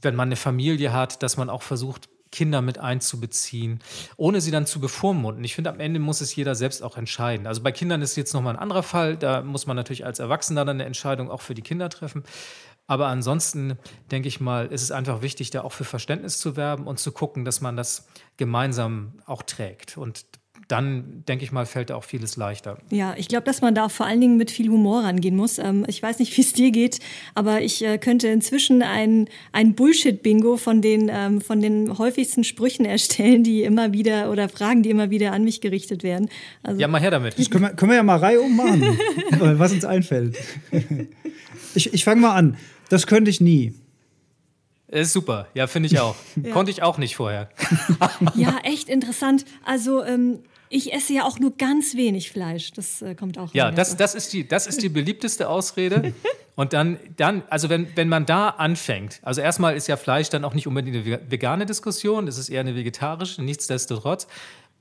[0.00, 3.80] wenn man eine Familie hat, dass man auch versucht, Kinder mit einzubeziehen,
[4.16, 5.42] ohne sie dann zu bevormunden.
[5.44, 7.46] Ich finde, am Ende muss es jeder selbst auch entscheiden.
[7.46, 9.16] Also bei Kindern ist jetzt nochmal ein anderer Fall.
[9.16, 12.24] Da muss man natürlich als Erwachsener dann eine Entscheidung auch für die Kinder treffen.
[12.86, 13.78] Aber ansonsten
[14.10, 17.12] denke ich mal, ist es einfach wichtig, da auch für Verständnis zu werben und zu
[17.12, 19.96] gucken, dass man das gemeinsam auch trägt.
[19.96, 20.24] Und
[20.70, 22.78] dann, denke ich mal, fällt auch vieles leichter.
[22.90, 25.58] Ja, ich glaube, dass man da vor allen Dingen mit viel Humor rangehen muss.
[25.58, 27.00] Ähm, ich weiß nicht, wie es dir geht,
[27.34, 32.84] aber ich äh, könnte inzwischen ein, ein Bullshit-Bingo von den, ähm, von den häufigsten Sprüchen
[32.84, 36.28] erstellen, die immer wieder oder Fragen, die immer wieder an mich gerichtet werden.
[36.62, 37.38] Also, ja, mal her damit.
[37.38, 38.82] Das können wir, können wir ja mal Reihe ummachen,
[39.40, 40.36] was uns einfällt.
[41.74, 42.56] Ich, ich fange mal an.
[42.88, 43.74] Das könnte ich nie.
[44.90, 46.16] Ist super, ja, finde ich auch.
[46.42, 46.52] Ja.
[46.52, 47.50] Konnte ich auch nicht vorher.
[48.34, 49.44] ja, echt interessant.
[49.64, 50.40] Also, ähm,
[50.72, 52.72] ich esse ja auch nur ganz wenig Fleisch.
[52.72, 53.52] Das äh, kommt auch.
[53.52, 56.14] Ja, das, das, ist die, das ist die beliebteste Ausrede.
[56.54, 60.44] Und dann, dann also wenn, wenn man da anfängt, also erstmal ist ja Fleisch dann
[60.44, 64.26] auch nicht unbedingt eine vegane Diskussion, das ist eher eine vegetarische, nichtsdestotrotz,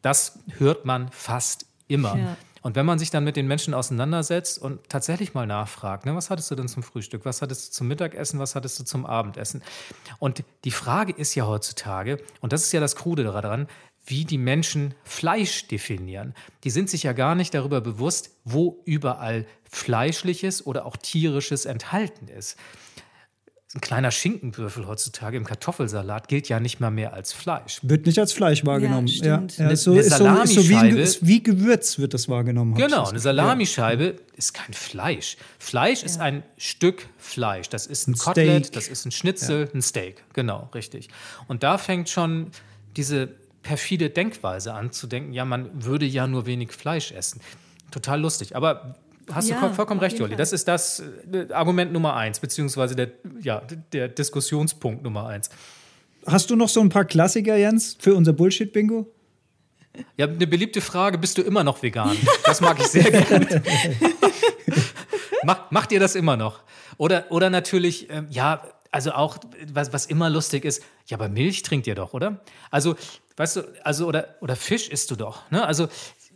[0.02, 2.17] das hört man fast immer.
[2.17, 2.38] Ja.
[2.62, 6.30] Und wenn man sich dann mit den Menschen auseinandersetzt und tatsächlich mal nachfragt, ne, was
[6.30, 9.63] hattest du denn zum Frühstück, was hattest du zum Mittagessen, was hattest du zum Abendessen?
[10.19, 13.67] Und die Frage ist ja heutzutage, und das ist ja das Krude daran,
[14.06, 16.34] wie die Menschen Fleisch definieren.
[16.64, 22.28] Die sind sich ja gar nicht darüber bewusst, wo überall fleischliches oder auch tierisches enthalten
[22.28, 22.58] ist.
[23.76, 27.80] ein kleiner Schinkenwürfel heutzutage im Kartoffelsalat gilt ja nicht mal mehr als Fleisch.
[27.84, 29.06] Wird nicht als Fleisch wahrgenommen.
[29.06, 30.28] Ja, Ja, ja, Eine- so, eine ist so, so wie,
[30.76, 32.74] ein, Salamischeibe- ist wie Gewürz wird das wahrgenommen.
[32.74, 33.20] Genau, eine.
[33.20, 35.38] Salamischeibe ist kein Fleisch.
[35.60, 37.70] Fleisch ist ein Stück Fleisch.
[37.70, 40.24] Das ist ein, Ein Kotelett, das ist ein Schnitzel, ein Steak.
[40.34, 41.10] Genau, richtig.
[41.48, 42.50] Und da fängt schon
[42.98, 47.41] diese perfide Denkweise an, zu denken, ja, man würde ja nur wenig Fleisch essen.
[47.91, 48.56] Total lustig.
[48.56, 48.95] Aber
[49.32, 50.36] hast Ja, du voll- vollkommen recht, Jolli.
[50.36, 53.10] Das ist das äh, Argument Nummer eins, beziehungsweise der,
[53.41, 53.62] ja,
[53.93, 55.50] der Diskussionspunkt Nummer eins.
[56.26, 59.12] Hast du noch so ein paar Klassiker, Jens, für unser Bullshit-Bingo?
[60.17, 62.15] Ja, eine beliebte Frage, bist du immer noch vegan?
[62.45, 63.62] Das mag ich sehr gerne.
[65.43, 66.62] Mach, macht ihr das immer noch?
[66.98, 69.38] Oder, oder natürlich, ähm, ja, also auch,
[69.72, 72.41] was, was immer lustig ist, ja, aber Milch trinkt ihr doch, oder?
[72.72, 72.95] Also,
[73.39, 75.65] weißt du, also, oder, oder Fisch isst du doch, ne?
[75.65, 75.88] Also,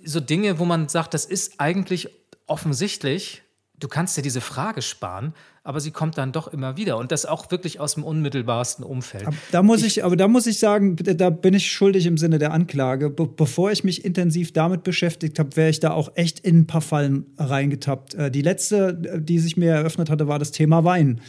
[0.05, 2.09] so Dinge, wo man sagt, das ist eigentlich
[2.47, 3.41] offensichtlich,
[3.79, 6.97] du kannst dir diese Frage sparen, aber sie kommt dann doch immer wieder.
[6.97, 9.27] Und das auch wirklich aus dem unmittelbarsten Umfeld.
[9.51, 12.51] Da muss ich, aber da muss ich sagen, da bin ich schuldig im Sinne der
[12.51, 13.09] Anklage.
[13.09, 16.67] Be bevor ich mich intensiv damit beschäftigt habe, wäre ich da auch echt in ein
[16.67, 18.13] paar Fallen reingetappt.
[18.15, 21.21] Äh, Die letzte, die sich mir eröffnet hatte, war das Thema Wein.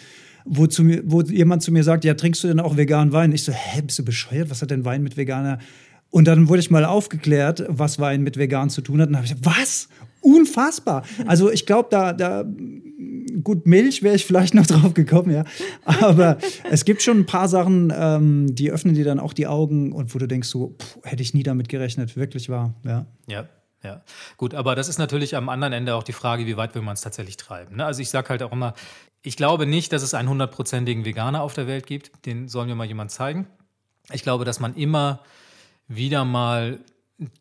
[0.44, 3.32] Wo, zu mir, wo jemand zu mir sagt, ja, trinkst du denn auch veganen Wein?
[3.32, 4.50] Ich so, hä, bist du bescheuert?
[4.50, 5.58] Was hat denn Wein mit veganer?
[6.10, 9.08] Und dann wurde ich mal aufgeklärt, was Wein mit vegan zu tun hat.
[9.08, 9.88] Und dann habe ich gesagt, was?
[10.20, 11.02] Unfassbar.
[11.26, 12.44] Also ich glaube, da, da,
[13.42, 15.44] gut, Milch wäre ich vielleicht noch drauf gekommen, ja.
[15.84, 16.38] Aber
[16.70, 20.14] es gibt schon ein paar Sachen, ähm, die öffnen dir dann auch die Augen und
[20.14, 23.06] wo du denkst, so, pff, hätte ich nie damit gerechnet, wirklich wahr, ja.
[23.26, 23.48] Ja,
[23.82, 24.02] ja.
[24.38, 26.94] Gut, aber das ist natürlich am anderen Ende auch die Frage, wie weit will man
[26.94, 27.76] es tatsächlich treiben.
[27.76, 27.84] Ne?
[27.84, 28.74] Also ich sage halt auch immer,
[29.26, 32.26] ich glaube nicht, dass es einen hundertprozentigen Veganer auf der Welt gibt.
[32.26, 33.46] Den soll mir mal jemand zeigen.
[34.12, 35.20] Ich glaube, dass man immer
[35.88, 36.78] wieder mal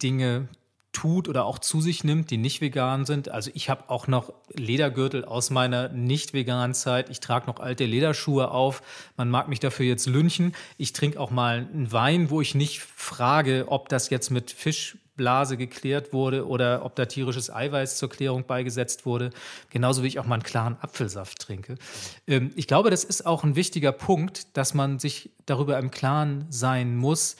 [0.02, 0.48] Dinge
[0.93, 3.28] tut oder auch zu sich nimmt, die nicht vegan sind.
[3.28, 7.10] Also ich habe auch noch Ledergürtel aus meiner nicht veganen Zeit.
[7.10, 8.82] Ich trage noch alte Lederschuhe auf.
[9.17, 10.56] Man mag mich dafür jetzt lynchen.
[10.78, 14.52] Ich trinke auch mal einen Wein, wo ich nicht frage, ob das jetzt mit
[15.13, 19.30] Fischblase geklärt wurde oder ob da tierisches Eiweiß zur Klärung beigesetzt wurde.
[19.69, 21.76] Genauso wie ich auch mal einen klaren Apfelsaft trinke.
[22.28, 26.45] Ähm, ich glaube, das ist auch ein wichtiger Punkt, dass man sich darüber im Klaren
[26.49, 27.36] sein muss,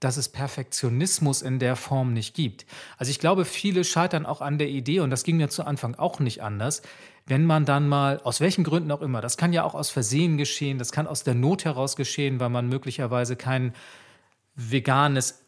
[0.00, 2.66] dass es Perfektionismus in der Form nicht gibt.
[2.98, 5.94] Also ich glaube, viele scheitern auch an der Idee, und das ging mir zu Anfang
[5.94, 6.82] auch nicht anders,
[7.24, 10.38] wenn man dann mal, aus welchen Gründen auch immer, das kann ja auch aus Versehen
[10.38, 13.74] geschehen, das kann aus der Not heraus geschehen, weil man möglicherweise kein
[14.56, 15.41] veganes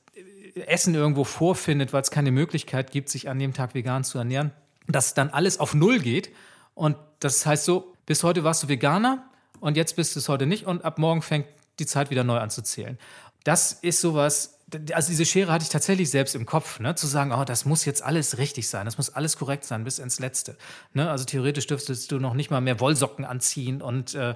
[0.54, 4.52] Essen irgendwo vorfindet, weil es keine Möglichkeit gibt, sich an dem Tag vegan zu ernähren,
[4.86, 6.30] dass dann alles auf Null geht.
[6.74, 9.24] Und das heißt so, bis heute warst du Veganer
[9.60, 11.46] und jetzt bist du es heute nicht und ab morgen fängt
[11.78, 12.98] die Zeit wieder neu an zu zählen.
[13.44, 14.58] Das ist sowas,
[14.92, 16.94] also diese Schere hatte ich tatsächlich selbst im Kopf, ne?
[16.94, 19.98] zu sagen, oh, das muss jetzt alles richtig sein, das muss alles korrekt sein bis
[19.98, 20.56] ins Letzte.
[20.92, 21.10] Ne?
[21.10, 24.34] Also theoretisch dürftest du noch nicht mal mehr Wollsocken anziehen und äh,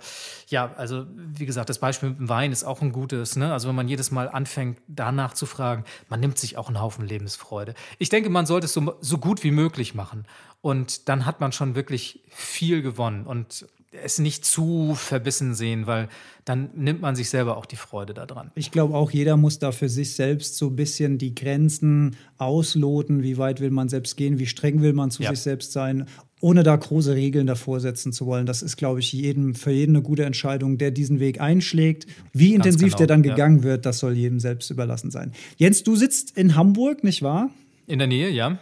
[0.49, 3.37] ja, also wie gesagt, das Beispiel mit dem Wein ist auch ein gutes.
[3.37, 3.53] Ne?
[3.53, 7.07] Also wenn man jedes Mal anfängt, danach zu fragen, man nimmt sich auch einen Haufen
[7.07, 7.75] Lebensfreude.
[7.99, 10.27] Ich denke, man sollte es so, so gut wie möglich machen
[10.61, 16.09] und dann hat man schon wirklich viel gewonnen und es nicht zu verbissen sehen, weil
[16.45, 18.51] dann nimmt man sich selber auch die Freude daran.
[18.55, 23.23] Ich glaube auch, jeder muss da für sich selbst so ein bisschen die Grenzen ausloten.
[23.23, 24.39] Wie weit will man selbst gehen?
[24.39, 25.31] Wie streng will man zu Ja.
[25.31, 26.07] sich selbst sein?
[26.41, 28.47] Ohne da große Regeln davor setzen zu wollen.
[28.47, 32.07] Das ist, glaube ich, jedem, für jeden eine gute Entscheidung, der diesen Weg einschlägt.
[32.33, 33.33] Wie Ganz intensiv genau, der dann ja.
[33.33, 35.33] gegangen wird, das soll jedem selbst überlassen sein.
[35.57, 37.51] Jens, du sitzt in Hamburg, nicht wahr?
[37.87, 38.59] In der Nähe, ja.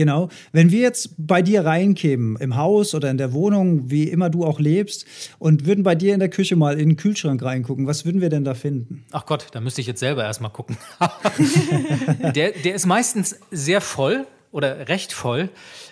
[0.00, 0.30] Genau.
[0.52, 4.46] Wenn wir jetzt bei dir reinkämen, im Haus oder in der Wohnung, wie immer du
[4.46, 5.04] auch lebst,
[5.38, 8.30] und würden bei dir in der Küche mal in den Kühlschrank reingucken, was würden wir
[8.30, 9.04] denn da finden?
[9.10, 10.78] Ach Gott, da müsste ich jetzt selber erstmal gucken.
[12.34, 15.50] der, der ist meistens sehr voll oder recht voll.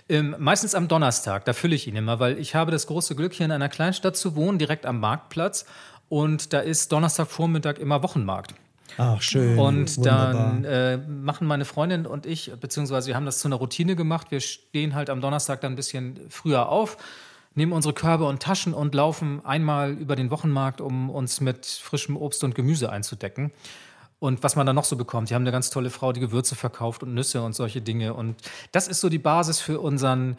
[0.09, 3.35] Ähm, meistens am Donnerstag, da fülle ich ihn immer, weil ich habe das große Glück,
[3.35, 5.67] hier in einer Kleinstadt zu wohnen, direkt am Marktplatz.
[6.09, 8.55] Und da ist Donnerstagvormittag immer Wochenmarkt.
[8.99, 9.59] Ach, schön.
[9.59, 10.33] Und Wunderbar.
[10.33, 14.31] dann äh, machen meine Freundin und ich, beziehungsweise wir haben das zu einer Routine gemacht.
[14.31, 16.97] Wir stehen halt am Donnerstag dann ein bisschen früher auf,
[17.55, 22.17] nehmen unsere Körbe und Taschen und laufen einmal über den Wochenmarkt, um uns mit frischem
[22.17, 23.53] Obst und Gemüse einzudecken.
[24.19, 25.31] Und was man dann noch so bekommt.
[25.31, 28.15] Die haben eine ganz tolle Frau, die Gewürze verkauft und Nüsse und solche Dinge.
[28.15, 28.35] Und
[28.73, 30.37] das ist so die Basis für unseren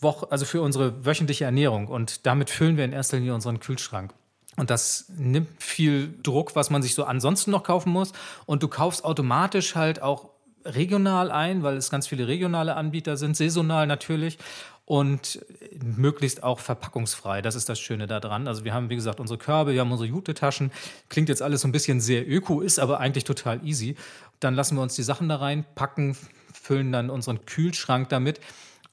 [0.00, 1.88] Woche, also für unsere wöchentliche Ernährung.
[1.88, 4.14] Und damit füllen wir in erster Linie unseren Kühlschrank.
[4.58, 8.12] Und das nimmt viel Druck, was man sich so ansonsten noch kaufen muss.
[8.44, 10.30] Und du kaufst automatisch halt auch
[10.64, 14.38] regional ein, weil es ganz viele regionale Anbieter sind, saisonal natürlich
[14.84, 15.44] und
[15.82, 17.42] möglichst auch verpackungsfrei.
[17.42, 18.48] Das ist das Schöne daran.
[18.48, 20.72] Also wir haben, wie gesagt, unsere Körbe, wir haben unsere Jute-Taschen.
[21.08, 23.96] Klingt jetzt alles so ein bisschen sehr öko, ist aber eigentlich total easy.
[24.40, 26.16] Dann lassen wir uns die Sachen da rein, packen,
[26.52, 28.40] füllen dann unseren Kühlschrank damit.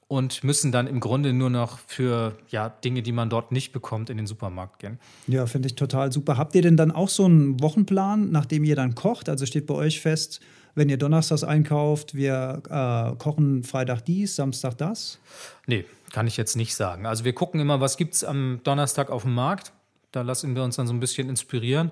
[0.08, 4.08] Und müssen dann im Grunde nur noch für ja, Dinge, die man dort nicht bekommt,
[4.08, 4.98] in den Supermarkt gehen.
[5.26, 6.36] Ja, finde ich total super.
[6.36, 9.28] Habt ihr denn dann auch so einen Wochenplan, nachdem ihr dann kocht?
[9.28, 10.40] Also steht bei euch fest,
[10.76, 15.18] wenn ihr donnerstags einkauft, wir äh, kochen Freitag dies, Samstag das?
[15.66, 17.06] Nee, kann ich jetzt nicht sagen.
[17.06, 19.72] Also wir gucken immer, was gibt es am Donnerstag auf dem Markt.
[20.12, 21.90] Da lassen wir uns dann so ein bisschen inspirieren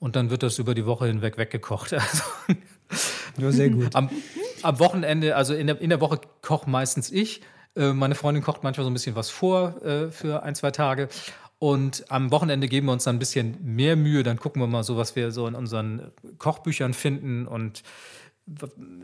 [0.00, 1.94] und dann wird das über die Woche hinweg weggekocht.
[2.90, 3.96] Also, ja, sehr gut.
[3.96, 4.10] Am,
[4.64, 7.42] am Wochenende, also in der, in der Woche koche meistens ich.
[7.76, 11.08] Äh, meine Freundin kocht manchmal so ein bisschen was vor äh, für ein, zwei Tage.
[11.58, 14.22] Und am Wochenende geben wir uns dann ein bisschen mehr Mühe.
[14.22, 17.82] Dann gucken wir mal so, was wir so in unseren Kochbüchern finden und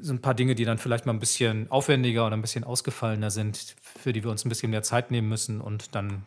[0.02, 3.30] so ein paar Dinge, die dann vielleicht mal ein bisschen aufwendiger oder ein bisschen ausgefallener
[3.30, 5.60] sind, für die wir uns ein bisschen mehr Zeit nehmen müssen.
[5.62, 6.24] Und dann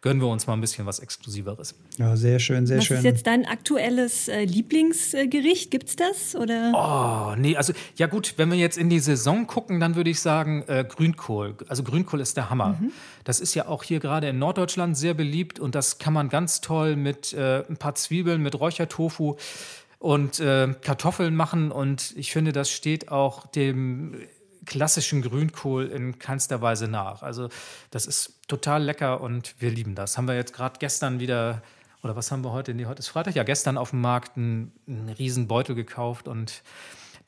[0.00, 1.74] gönnen wir uns mal ein bisschen was Exklusiveres.
[1.98, 2.98] Ja, sehr schön, sehr was schön.
[2.98, 5.70] Was ist jetzt dein aktuelles äh, Lieblingsgericht?
[5.70, 6.34] Gibt es das?
[6.34, 6.72] Oder?
[6.74, 10.20] Oh, nee, also ja gut, wenn wir jetzt in die Saison gucken, dann würde ich
[10.20, 11.56] sagen äh, Grünkohl.
[11.68, 12.76] Also Grünkohl ist der Hammer.
[12.80, 12.92] Mhm.
[13.24, 16.60] Das ist ja auch hier gerade in Norddeutschland sehr beliebt und das kann man ganz
[16.60, 19.36] toll mit äh, ein paar Zwiebeln, mit Räuchertofu
[20.02, 21.70] und äh, Kartoffeln machen.
[21.70, 24.14] Und ich finde, das steht auch dem
[24.66, 27.22] klassischen Grünkohl in keinster Weise nach.
[27.22, 27.48] Also
[27.90, 30.16] das ist total lecker und wir lieben das.
[30.16, 31.62] Haben wir jetzt gerade gestern wieder,
[32.02, 32.74] oder was haben wir heute?
[32.74, 33.34] Nee, heute ist Freitag.
[33.34, 36.62] Ja, gestern auf dem Markt einen, einen riesen Beutel gekauft und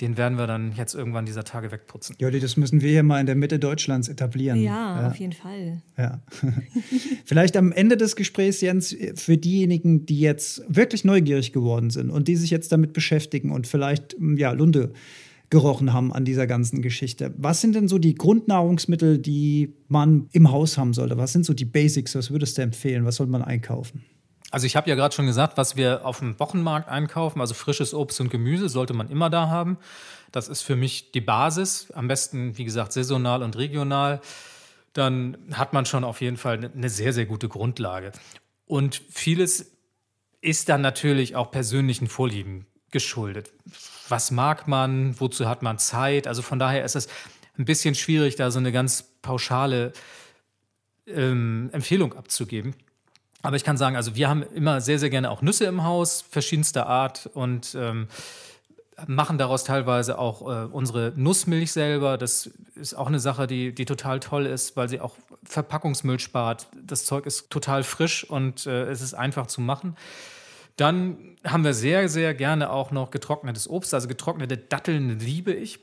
[0.00, 2.16] den werden wir dann jetzt irgendwann dieser Tage wegputzen.
[2.18, 4.60] Jolli, das müssen wir hier mal in der Mitte Deutschlands etablieren.
[4.60, 5.06] Ja, ja.
[5.08, 5.82] auf jeden Fall.
[5.96, 6.20] Ja.
[7.24, 12.26] Vielleicht am Ende des Gesprächs, Jens, für diejenigen, die jetzt wirklich neugierig geworden sind und
[12.26, 14.92] die sich jetzt damit beschäftigen und vielleicht, ja, Lunde
[15.54, 17.32] gerochen haben an dieser ganzen Geschichte.
[17.38, 21.16] Was sind denn so die Grundnahrungsmittel, die man im Haus haben sollte?
[21.16, 22.16] Was sind so die Basics?
[22.16, 23.06] Was würdest du empfehlen?
[23.06, 24.04] Was soll man einkaufen?
[24.50, 27.94] Also ich habe ja gerade schon gesagt, was wir auf dem Wochenmarkt einkaufen, also frisches
[27.94, 29.78] Obst und Gemüse, sollte man immer da haben.
[30.32, 31.90] Das ist für mich die Basis.
[31.92, 34.20] Am besten, wie gesagt, saisonal und regional.
[34.92, 38.10] Dann hat man schon auf jeden Fall eine sehr, sehr gute Grundlage.
[38.66, 39.72] Und vieles
[40.40, 43.52] ist dann natürlich auch persönlichen Vorlieben geschuldet.
[44.08, 45.20] Was mag man?
[45.20, 46.26] Wozu hat man Zeit?
[46.26, 47.08] Also von daher ist es
[47.58, 49.92] ein bisschen schwierig, da so eine ganz pauschale
[51.06, 52.74] ähm, Empfehlung abzugeben.
[53.42, 56.22] Aber ich kann sagen, also wir haben immer sehr, sehr gerne auch Nüsse im Haus,
[56.22, 58.08] verschiedenster Art und ähm,
[59.06, 62.16] machen daraus teilweise auch äh, unsere Nussmilch selber.
[62.16, 66.68] Das ist auch eine Sache, die, die total toll ist, weil sie auch Verpackungsmüll spart.
[66.80, 69.96] Das Zeug ist total frisch und äh, es ist einfach zu machen.
[70.76, 75.80] Dann haben wir sehr, sehr gerne auch noch getrocknetes Obst, also getrocknete Datteln liebe ich.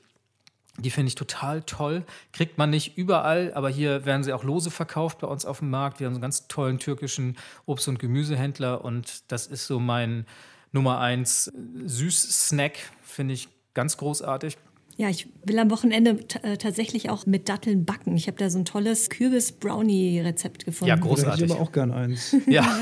[0.78, 2.04] Die finde ich total toll.
[2.32, 5.70] Kriegt man nicht überall, aber hier werden sie auch lose verkauft bei uns auf dem
[5.70, 6.00] Markt.
[6.00, 10.26] Wir haben so einen ganz tollen türkischen Obst- und Gemüsehändler und das ist so mein
[10.72, 11.52] Nummer eins
[11.86, 12.78] Süß-Snack.
[13.04, 14.58] Finde ich ganz großartig.
[15.02, 18.16] Ja, ich will am Wochenende äh, tatsächlich auch mit Datteln backen.
[18.16, 20.90] Ich habe da so ein tolles Kürbis-Brownie-Rezept gefunden.
[20.90, 21.46] Ja, großartig.
[21.46, 22.36] Ich aber auch gern eins.
[22.46, 22.62] Ja.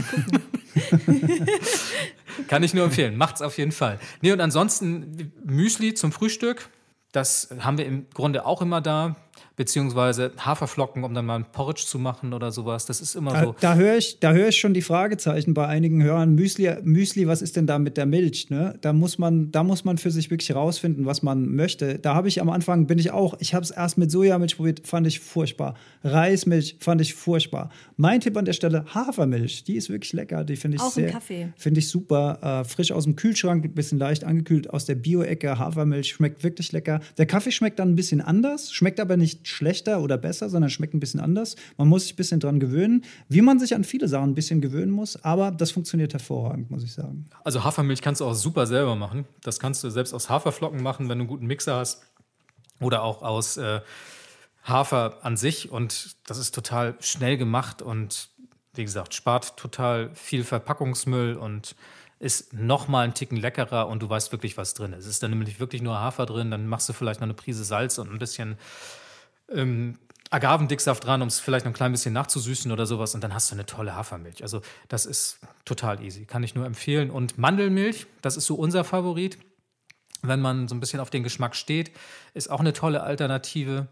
[2.50, 3.16] Kann ich nur empfehlen.
[3.16, 4.02] Macht's auf jeden Fall.
[4.20, 6.68] Nee, und ansonsten Müsli zum Frühstück.
[7.14, 9.16] Das haben wir im Grunde auch immer da
[9.56, 12.86] beziehungsweise Haferflocken, um dann mal ein Porridge zu machen oder sowas.
[12.86, 13.56] Das ist immer so.
[13.60, 16.36] Da, da höre ich, hör ich schon die Fragezeichen bei einigen Hörern.
[16.36, 18.50] Müsli, Müsli, was ist denn da mit der Milch?
[18.50, 18.76] Ne?
[18.82, 22.00] Da, muss man, da muss man für sich wirklich rausfinden, was man möchte.
[22.00, 24.88] Da habe ich am Anfang, bin ich auch, ich habe es erst mit Sojamilch probiert,
[24.88, 25.76] fand ich furchtbar.
[26.04, 27.70] Reismilch fand ich furchtbar.
[27.98, 30.44] Mein Tipp an der Stelle, Hafermilch, die ist wirklich lecker.
[30.44, 31.20] Die finde ich auch sehr,
[31.56, 32.62] finde ich super.
[32.62, 35.60] Äh, frisch aus dem Kühlschrank, ein bisschen leicht angekühlt aus der Bio-Ecke.
[35.60, 37.02] Hafermilch schmeckt wirklich lecker.
[37.18, 40.94] Der Kaffee schmeckt dann ein bisschen anders, schmeckt aber nicht schlechter oder besser, sondern schmeckt
[40.94, 41.56] ein bisschen anders.
[41.78, 44.62] Man muss sich ein bisschen dran gewöhnen, wie man sich an viele Sachen ein bisschen
[44.62, 47.30] gewöhnen muss, aber das funktioniert hervorragend, muss ich sagen.
[47.44, 49.26] Also Hafermilch kannst du auch super selber machen.
[49.44, 52.04] Das kannst du selbst aus Haferflocken machen, wenn du einen guten Mixer hast.
[52.82, 53.82] Oder auch aus äh,
[54.64, 55.72] Hafer an sich.
[55.72, 58.30] Und das ist total schnell gemacht und
[58.74, 61.76] wie gesagt, spart total viel Verpackungsmüll und
[62.20, 65.06] ist noch mal einen Ticken leckerer und du weißt wirklich, was drin ist.
[65.06, 67.64] Es ist dann nämlich wirklich nur Hafer drin, dann machst du vielleicht noch eine Prise
[67.64, 68.58] Salz und ein bisschen
[69.54, 69.98] ähm,
[70.32, 73.50] Agavendicksaft dran, um es vielleicht noch ein klein bisschen nachzusüßen oder sowas und dann hast
[73.50, 74.44] du eine tolle Hafermilch.
[74.44, 77.10] Also das ist total easy, kann ich nur empfehlen.
[77.10, 79.40] Und Mandelmilch, das ist so unser Favorit.
[80.22, 81.92] Wenn man so ein bisschen auf den Geschmack steht,
[82.34, 83.88] ist auch eine tolle Alternative.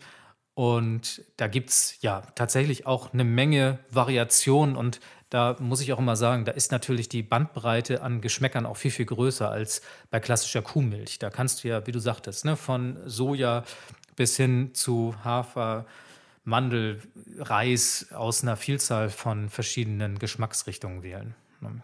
[0.54, 4.76] Und da gibt es ja tatsächlich auch eine Menge Variationen.
[4.76, 5.00] Und
[5.30, 8.92] da muss ich auch immer sagen, da ist natürlich die Bandbreite an Geschmäckern auch viel,
[8.92, 11.20] viel größer als bei klassischer Kuhmilch.
[11.20, 13.64] Da kannst du ja, wie du sagtest, ne, von Soja
[14.18, 15.86] bis hin zu Hafer,
[16.44, 17.02] Mandel,
[17.38, 21.36] Reis aus einer Vielzahl von verschiedenen Geschmacksrichtungen wählen.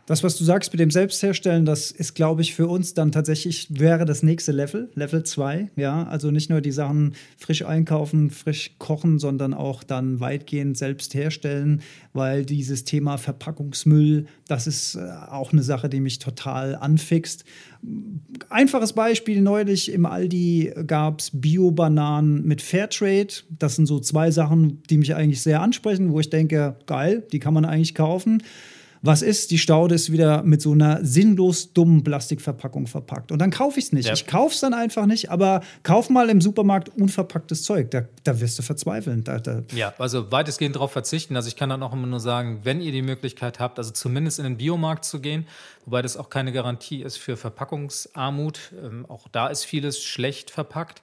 [0.05, 3.67] Das, was du sagst mit dem Selbstherstellen, das ist, glaube ich, für uns dann tatsächlich
[3.69, 5.71] wäre das nächste Level, Level 2.
[5.75, 11.15] Ja, also nicht nur die Sachen frisch einkaufen, frisch kochen, sondern auch dann weitgehend selbst
[11.15, 11.81] herstellen,
[12.13, 17.43] weil dieses Thema Verpackungsmüll, das ist äh, auch eine Sache, die mich total anfixt.
[18.49, 23.33] Einfaches Beispiel: neulich im Aldi gab es Bio-Bananen mit Fairtrade.
[23.49, 27.39] Das sind so zwei Sachen, die mich eigentlich sehr ansprechen, wo ich denke, geil, die
[27.39, 28.43] kann man eigentlich kaufen.
[29.05, 29.51] Was ist?
[29.51, 33.33] Die Staude ist wieder mit so einer sinnlos dummen Plastikverpackung verpackt.
[33.33, 34.05] Und dann kaufe ich es nicht.
[34.05, 34.13] Ja.
[34.13, 37.91] Ich kaufe es dann einfach nicht, aber kauf mal im Supermarkt unverpacktes Zeug.
[37.91, 39.25] Da, da wirst du verzweifeln.
[39.25, 39.63] Da, da.
[39.75, 41.35] Ja, also weitestgehend darauf verzichten.
[41.35, 44.39] Also ich kann dann auch immer nur sagen, wenn ihr die Möglichkeit habt, also zumindest
[44.39, 45.47] in den Biomarkt zu gehen,
[45.83, 48.71] wobei das auch keine Garantie ist für Verpackungsarmut.
[48.81, 51.01] Ähm, auch da ist vieles schlecht verpackt.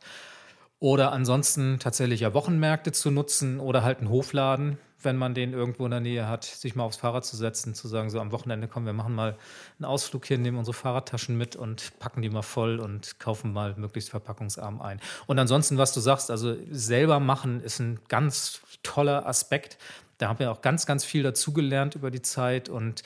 [0.79, 5.85] Oder ansonsten tatsächlich ja Wochenmärkte zu nutzen oder halt einen Hofladen wenn man den irgendwo
[5.85, 8.69] in der Nähe hat, sich mal aufs Fahrrad zu setzen, zu sagen, so am Wochenende
[8.69, 9.37] kommen wir machen mal
[9.79, 13.75] einen Ausflug hier, nehmen unsere Fahrradtaschen mit und packen die mal voll und kaufen mal
[13.77, 15.01] möglichst verpackungsarm ein.
[15.27, 19.79] Und ansonsten, was du sagst, also selber machen ist ein ganz toller Aspekt.
[20.19, 23.03] Da haben wir auch ganz, ganz viel dazugelernt über die Zeit und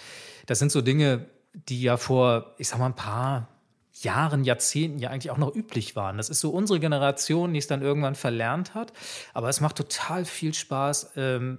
[0.47, 3.49] das sind so Dinge, die ja vor, ich sag mal, ein paar
[4.03, 6.17] Jahren, Jahrzehnten ja eigentlich auch noch üblich waren.
[6.17, 8.93] Das ist so unsere Generation, die es dann irgendwann verlernt hat.
[9.33, 11.59] Aber es macht total viel Spaß, ähm,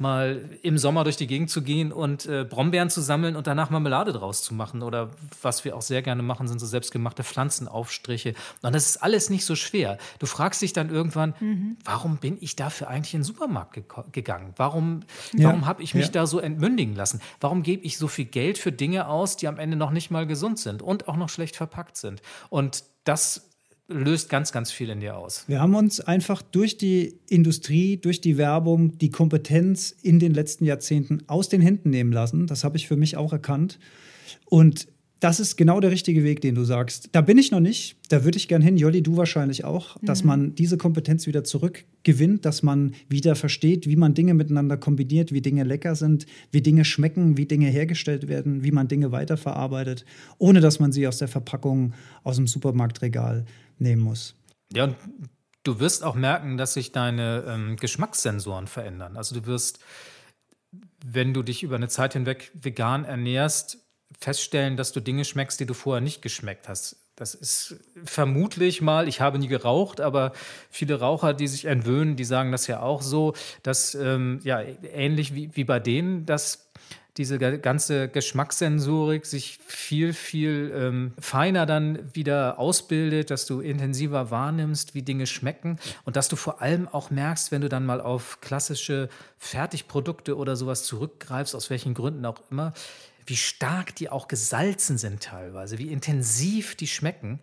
[0.00, 3.70] mal im Sommer durch die Gegend zu gehen und äh, Brombeeren zu sammeln und danach
[3.70, 4.82] Marmelade draus zu machen.
[4.82, 5.10] Oder
[5.42, 8.34] was wir auch sehr gerne machen, sind so selbstgemachte Pflanzenaufstriche.
[8.62, 9.98] Und das ist alles nicht so schwer.
[10.18, 11.76] Du fragst dich dann irgendwann, mhm.
[11.84, 14.54] warum bin ich dafür eigentlich in den Supermarkt ge gegangen?
[14.56, 15.00] Warum,
[15.32, 15.48] ja.
[15.48, 16.12] warum habe ich mich ja.
[16.12, 17.20] da so entmündigen lassen?
[17.40, 20.26] Warum gebe ich so viel Geld für Dinge aus, die am Ende noch nicht mal
[20.26, 22.22] gesund sind und auch noch schlecht verpackt sind?
[22.50, 23.47] Und das
[23.88, 25.44] löst ganz, ganz viel in dir aus.
[25.48, 30.66] Wir haben uns einfach durch die Industrie, durch die Werbung, die Kompetenz in den letzten
[30.66, 32.46] Jahrzehnten aus den Händen nehmen lassen.
[32.46, 33.78] Das habe ich für mich auch erkannt.
[34.44, 34.88] Und
[35.20, 37.08] das ist genau der richtige Weg, den du sagst.
[37.12, 37.96] Da bin ich noch nicht.
[38.08, 38.76] Da würde ich gern hin.
[38.76, 40.06] Jolli, du wahrscheinlich auch, mhm.
[40.06, 45.32] dass man diese Kompetenz wieder zurückgewinnt, dass man wieder versteht, wie man Dinge miteinander kombiniert,
[45.32, 50.04] wie Dinge lecker sind, wie Dinge schmecken, wie Dinge hergestellt werden, wie man Dinge weiterverarbeitet,
[50.38, 53.44] ohne dass man sie aus der Verpackung aus dem Supermarktregal
[53.78, 54.34] nehmen muss.
[54.72, 54.96] Ja, und
[55.64, 59.16] du wirst auch merken, dass sich deine ähm, Geschmackssensoren verändern.
[59.16, 59.80] Also du wirst,
[61.04, 63.78] wenn du dich über eine Zeit hinweg vegan ernährst,
[64.18, 66.96] feststellen, dass du Dinge schmeckst, die du vorher nicht geschmeckt hast.
[67.16, 70.32] Das ist vermutlich mal, ich habe nie geraucht, aber
[70.70, 73.34] viele Raucher, die sich entwöhnen, die sagen das ja auch so,
[73.64, 76.68] dass ähm, ja ähnlich wie, wie bei denen, dass
[77.18, 84.94] diese ganze Geschmackssensorik sich viel, viel ähm, feiner dann wieder ausbildet, dass du intensiver wahrnimmst,
[84.94, 88.40] wie Dinge schmecken und dass du vor allem auch merkst, wenn du dann mal auf
[88.40, 92.72] klassische Fertigprodukte oder sowas zurückgreifst, aus welchen Gründen auch immer,
[93.28, 97.40] wie stark die auch gesalzen sind teilweise, wie intensiv die schmecken,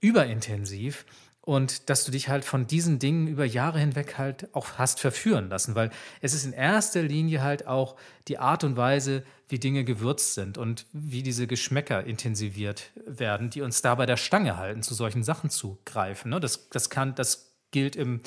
[0.00, 1.04] überintensiv
[1.42, 5.48] und dass du dich halt von diesen Dingen über Jahre hinweg halt auch hast verführen
[5.48, 5.90] lassen, weil
[6.20, 7.96] es ist in erster Linie halt auch
[8.28, 13.60] die Art und Weise, wie Dinge gewürzt sind und wie diese Geschmäcker intensiviert werden, die
[13.60, 16.30] uns da bei der Stange halten, zu solchen Sachen zu greifen.
[16.30, 16.40] Ne?
[16.40, 18.20] Das, das, kann, das gilt im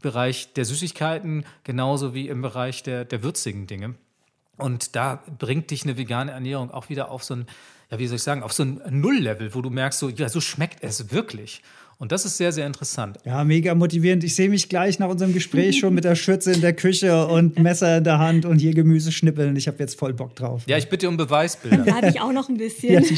[0.00, 3.96] Bereich der Süßigkeiten genauso wie im Bereich der, der würzigen Dinge.
[4.56, 7.46] Und da bringt dich eine vegane Ernährung auch wieder auf so ein,
[7.90, 10.40] ja, wie soll ich sagen, auf so ein Nulllevel, wo du merkst, so, ja, so
[10.40, 11.62] schmeckt es wirklich.
[12.02, 13.16] Und das ist sehr, sehr interessant.
[13.24, 14.24] Ja, mega motivierend.
[14.24, 17.60] Ich sehe mich gleich nach unserem Gespräch schon mit der Schürze in der Küche und
[17.60, 19.54] Messer in der Hand und hier Gemüse schnippeln.
[19.54, 20.64] Ich habe jetzt voll Bock drauf.
[20.66, 21.84] Ja, ich bitte um Beweisbilder.
[21.84, 22.94] Da habe ich auch noch ein bisschen.
[22.94, 23.16] Ja, die,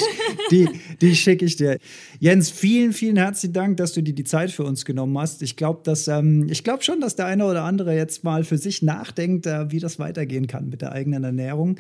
[0.51, 0.69] die,
[1.01, 1.79] die schicke ich dir.
[2.21, 5.41] Jens, vielen, vielen herzlichen Dank, dass du dir die Zeit für uns genommen hast.
[5.41, 9.47] Ich glaube ähm, glaub schon, dass der eine oder andere jetzt mal für sich nachdenkt,
[9.47, 11.77] äh, wie das weitergehen kann mit der eigenen Ernährung.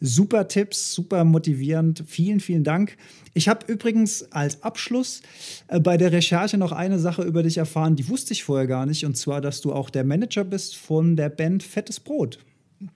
[0.00, 2.02] Super Tipps, super motivierend.
[2.06, 2.96] Vielen, vielen Dank.
[3.34, 5.22] Ich habe übrigens als Abschluss
[5.68, 8.86] äh, bei der Recherche noch eine Sache über dich erfahren, die wusste ich vorher gar
[8.86, 12.38] nicht, und zwar, dass du auch der Manager bist von der Band Fettes Brot.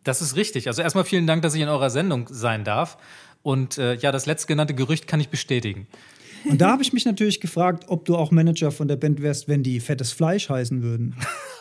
[0.05, 0.69] Das ist richtig.
[0.69, 2.99] Also erstmal vielen Dank, dass ich in eurer Sendung sein darf.
[3.43, 5.89] Und äh, ja, das letztgenannte Gerücht kann ich bestätigen.
[6.45, 9.49] Und da habe ich mich natürlich gefragt, ob du auch Manager von der Band wärst,
[9.49, 11.15] wenn die fettes Fleisch heißen würden.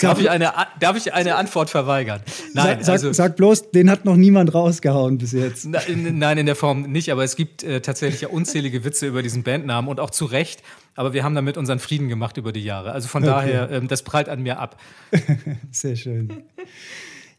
[0.00, 2.20] darf, ich eine, darf ich eine Antwort verweigern?
[2.54, 5.66] Nein, sag, also, sag bloß, den hat noch niemand rausgehauen bis jetzt.
[5.66, 9.42] Nein, in der Form nicht, aber es gibt äh, tatsächlich ja unzählige Witze über diesen
[9.42, 10.62] Bandnamen und auch zu Recht.
[10.94, 12.92] Aber wir haben damit unseren Frieden gemacht über die Jahre.
[12.92, 13.32] Also von okay.
[13.32, 14.78] daher, ähm, das prallt an mir ab.
[15.70, 16.44] Sehr schön.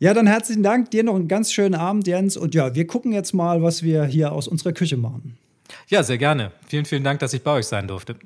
[0.03, 0.91] Ja, dann herzlichen Dank.
[0.91, 2.35] Dir noch einen ganz schönen Abend, Jens.
[2.35, 5.37] Und ja, wir gucken jetzt mal, was wir hier aus unserer Küche machen.
[5.87, 6.51] Ja, sehr gerne.
[6.67, 8.17] Vielen, vielen Dank, dass ich bei euch sein durfte.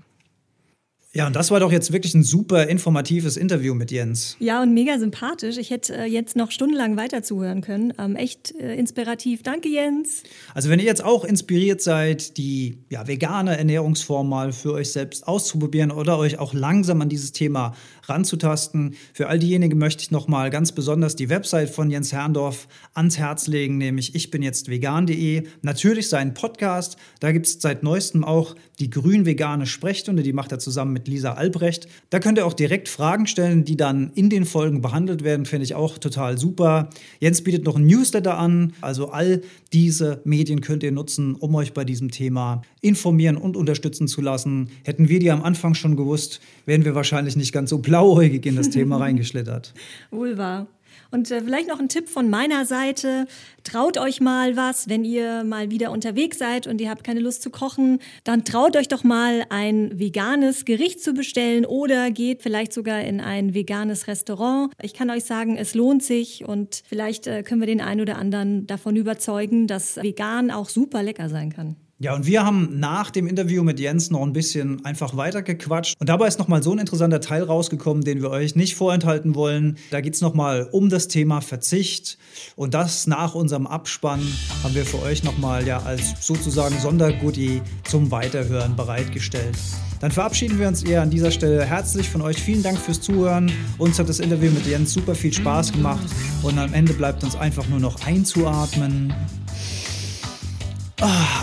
[1.13, 4.35] Ja, und das war doch jetzt wirklich ein super informatives Interview mit Jens.
[4.39, 5.57] Ja, und mega sympathisch.
[5.57, 7.93] Ich hätte äh, jetzt noch stundenlang weiter zuhören können.
[7.97, 9.41] Ähm, echt äh, inspirativ.
[9.41, 10.23] Danke, Jens.
[10.53, 15.27] Also, wenn ihr jetzt auch inspiriert seid, die ja, vegane Ernährungsform mal für euch selbst
[15.27, 17.75] auszuprobieren oder euch auch langsam an dieses Thema
[18.09, 23.17] ranzutasten, für all diejenigen möchte ich nochmal ganz besonders die Website von Jens Herrndorf ans
[23.17, 25.43] Herz legen, nämlich ich bin jetzt vegan.de.
[25.61, 26.97] Natürlich seinen Podcast.
[27.19, 31.33] Da gibt es seit neuestem auch die grün-vegane Sprechstunde, die macht er zusammen mit Lisa
[31.33, 31.87] Albrecht.
[32.09, 35.63] Da könnt ihr auch direkt Fragen stellen, die dann in den Folgen behandelt werden, finde
[35.65, 36.89] ich auch total super.
[37.19, 39.41] Jens bietet noch ein Newsletter an, also all
[39.73, 44.69] diese Medien könnt ihr nutzen, um euch bei diesem Thema informieren und unterstützen zu lassen.
[44.83, 48.55] Hätten wir die am Anfang schon gewusst, wären wir wahrscheinlich nicht ganz so blauäugig in
[48.55, 49.73] das Thema reingeschlittert.
[50.11, 50.67] Wohl wahr.
[51.09, 53.27] Und äh, vielleicht noch ein Tipp von meiner Seite.
[53.63, 57.41] Traut euch mal was, wenn ihr mal wieder unterwegs seid und ihr habt keine Lust
[57.41, 62.73] zu kochen, dann traut euch doch mal ein veganes Gericht zu bestellen oder geht vielleicht
[62.73, 64.73] sogar in ein veganes Restaurant.
[64.81, 68.17] Ich kann euch sagen, es lohnt sich und vielleicht äh, können wir den einen oder
[68.17, 71.77] anderen davon überzeugen, dass vegan auch super lecker sein kann.
[71.99, 75.95] Ja, und wir haben nach dem Interview mit Jens noch ein bisschen einfach weitergequatscht.
[75.99, 79.79] Und dabei ist nochmal so ein interessanter Teil rausgekommen, den wir euch nicht vorenthalten wollen.
[79.89, 82.19] Da geht es nochmal um das Thema Verzicht.
[82.55, 84.21] Und das nach unserem Abspann
[84.61, 89.57] haben wir für euch nochmal ja als sozusagen Sondergoodie zum Weiterhören bereitgestellt.
[89.99, 92.37] Dann verabschieden wir uns eher an dieser Stelle herzlich von euch.
[92.37, 93.51] Vielen Dank fürs Zuhören.
[93.79, 96.05] Uns hat das Interview mit Jens super viel Spaß gemacht.
[96.43, 99.15] Und am Ende bleibt uns einfach nur noch einzuatmen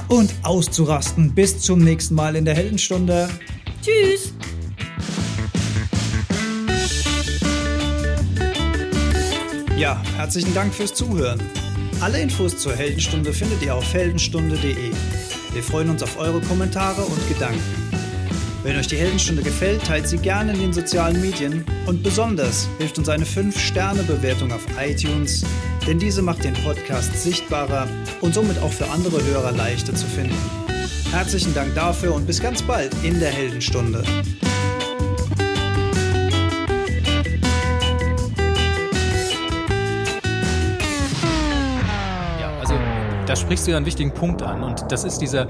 [0.09, 1.35] und auszurasten.
[1.35, 3.29] Bis zum nächsten Mal in der Heldenstunde.
[3.83, 4.33] Tschüss.
[9.79, 11.41] Ja, herzlichen Dank fürs Zuhören.
[12.01, 14.93] Alle Infos zur Heldenstunde findet ihr auf heldenstunde.de.
[15.53, 17.84] Wir freuen uns auf eure Kommentare und Gedanken.
[18.65, 22.97] Wenn euch die Heldenstunde gefällt, teilt sie gerne in den sozialen Medien und besonders hilft
[22.97, 25.45] uns eine 5-Sterne-Bewertung auf iTunes,
[25.87, 27.87] denn diese macht den Podcast sichtbarer
[28.23, 30.35] und somit auch für andere Hörer leichter zu finden.
[31.11, 34.03] Herzlichen Dank dafür und bis ganz bald in der Heldenstunde.
[42.41, 42.75] Ja, also
[43.27, 45.49] da sprichst du ja einen wichtigen Punkt an und das ist dieser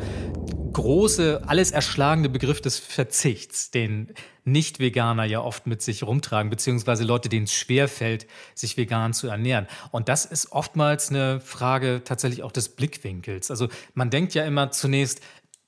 [0.75, 4.13] große, alles erschlagende Begriff des Verzichts, den
[4.45, 9.67] Nicht-Veganer ja oft mit sich rumtragen, beziehungsweise Leute, denen es schwerfällt, sich vegan zu ernähren.
[9.91, 13.51] Und das ist oftmals eine Frage tatsächlich auch des Blickwinkels.
[13.51, 15.23] Also man denkt ja immer zunächst,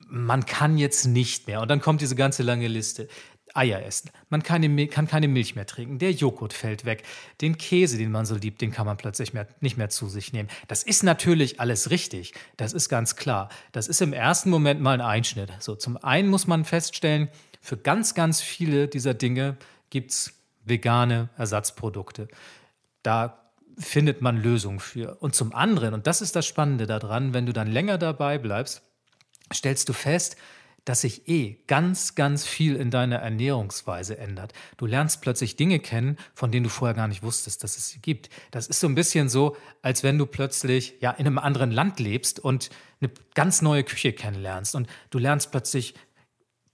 [0.08, 1.60] man kann jetzt nicht mehr.
[1.62, 3.08] Und dann kommt diese ganze lange Liste.
[3.56, 4.10] Eier essen.
[4.28, 5.98] Man kann keine, kann keine Milch mehr trinken.
[5.98, 7.04] Der Joghurt fällt weg.
[7.40, 10.32] Den Käse, den man so liebt, den kann man plötzlich mehr, nicht mehr zu sich
[10.32, 10.48] nehmen.
[10.68, 12.34] Das ist natürlich alles richtig.
[12.56, 13.48] Das ist ganz klar.
[13.72, 15.52] Das ist im ersten Moment mal ein Einschnitt.
[15.60, 17.28] So, zum einen muss man feststellen,
[17.60, 19.56] für ganz, ganz viele dieser Dinge
[19.90, 20.34] gibt es
[20.64, 22.28] vegane Ersatzprodukte.
[23.02, 23.40] Da
[23.78, 25.16] findet man Lösungen für.
[25.16, 28.82] Und zum anderen, und das ist das Spannende daran, wenn du dann länger dabei bleibst,
[29.52, 30.36] stellst du fest,
[30.86, 34.54] dass sich eh ganz, ganz viel in deiner Ernährungsweise ändert.
[34.76, 37.98] Du lernst plötzlich Dinge kennen, von denen du vorher gar nicht wusstest, dass es sie
[37.98, 38.30] gibt.
[38.52, 41.98] Das ist so ein bisschen so, als wenn du plötzlich ja in einem anderen Land
[41.98, 42.70] lebst und
[43.00, 45.94] eine ganz neue Küche kennenlernst und du lernst plötzlich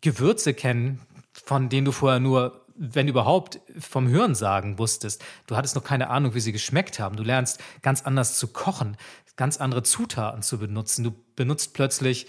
[0.03, 1.01] Gewürze kennen,
[1.33, 5.23] von denen du vorher nur wenn überhaupt, vom Hörensagen wusstest.
[5.47, 7.17] Du hattest noch keine Ahnung, wie sie geschmeckt haben.
[7.17, 8.97] Du lernst ganz anders zu kochen,
[9.37, 11.05] ganz andere Zutaten zu benutzen.
[11.05, 12.27] Du benutzt plötzlich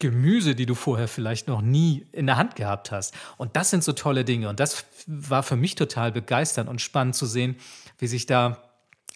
[0.00, 3.14] Gemüse, die du vorher vielleicht noch nie in der Hand gehabt hast.
[3.36, 4.48] Und das sind so tolle Dinge.
[4.48, 7.56] Und das war für mich total begeisternd und spannend zu sehen,
[7.98, 8.58] wie sich da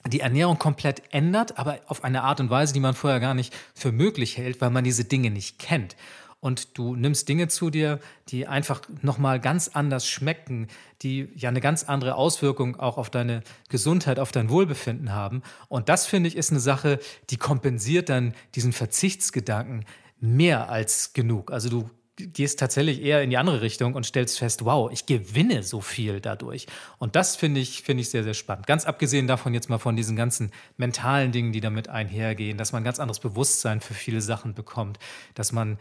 [0.06, 3.54] die Ernährung komplett ändert, aber auf eine Art und Weise, die man vorher gar nicht
[3.74, 5.96] für möglich hält, weil man diese Dinge nicht kennt.
[6.40, 10.68] Und du nimmst Dinge zu dir, die einfach nochmal ganz anders schmecken,
[11.00, 15.42] die ja eine ganz andere Auswirkung auch auf deine Gesundheit, auf dein Wohlbefinden haben.
[15.68, 19.86] Und das finde ich ist eine Sache, die kompensiert dann diesen Verzichtsgedanken,
[20.24, 21.52] mehr als genug.
[21.52, 25.62] Also du gehst tatsächlich eher in die andere Richtung und stellst fest, wow, ich gewinne
[25.62, 26.66] so viel dadurch.
[26.98, 28.66] Und das finde ich, finde ich sehr, sehr spannend.
[28.66, 32.82] Ganz abgesehen davon jetzt mal von diesen ganzen mentalen Dingen, die damit einhergehen, dass man
[32.82, 34.98] ein ganz anderes Bewusstsein für viele Sachen bekommt,
[35.34, 35.78] dass man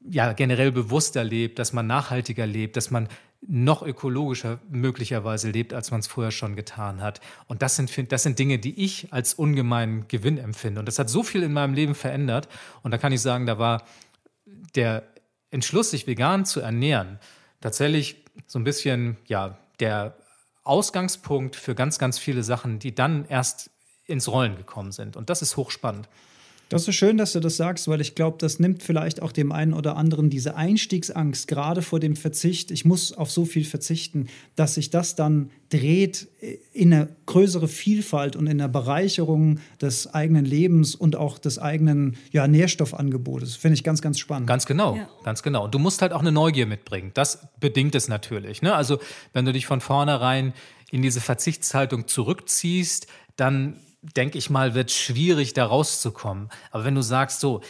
[0.00, 3.08] ja generell bewusster lebt, dass man nachhaltiger lebt, dass man
[3.40, 7.20] noch ökologischer möglicherweise lebt, als man es vorher schon getan hat.
[7.46, 10.80] Und das sind, das sind Dinge, die ich als ungemeinen Gewinn empfinde.
[10.80, 12.48] Und das hat so viel in meinem Leben verändert.
[12.82, 13.84] Und da kann ich sagen, da war
[14.74, 15.04] der
[15.50, 17.18] Entschluss, sich vegan zu ernähren,
[17.60, 20.16] tatsächlich so ein bisschen, ja, der
[20.64, 23.70] Ausgangspunkt für ganz, ganz viele Sachen, die dann erst
[24.04, 25.16] ins Rollen gekommen sind.
[25.16, 26.08] Und das ist hochspannend.
[26.68, 29.52] Das ist schön, dass du das sagst, weil ich glaube, das nimmt vielleicht auch dem
[29.52, 32.70] einen oder anderen diese Einstiegsangst, gerade vor dem Verzicht.
[32.70, 36.28] Ich muss auf so viel verzichten, dass sich das dann dreht
[36.72, 42.16] in eine größere Vielfalt und in der Bereicherung des eigenen Lebens und auch des eigenen
[42.32, 43.56] ja, Nährstoffangebotes.
[43.56, 44.46] Finde ich ganz, ganz spannend.
[44.46, 45.08] Ganz genau, ja.
[45.24, 45.64] ganz genau.
[45.64, 47.12] Und du musst halt auch eine Neugier mitbringen.
[47.14, 48.60] Das bedingt es natürlich.
[48.60, 48.74] Ne?
[48.74, 48.98] Also
[49.32, 50.52] wenn du dich von vornherein
[50.90, 53.06] in diese Verzichtshaltung zurückziehst,
[53.36, 56.50] dann denke ich mal, wird schwierig, da rauszukommen.
[56.70, 57.60] Aber wenn du sagst, so,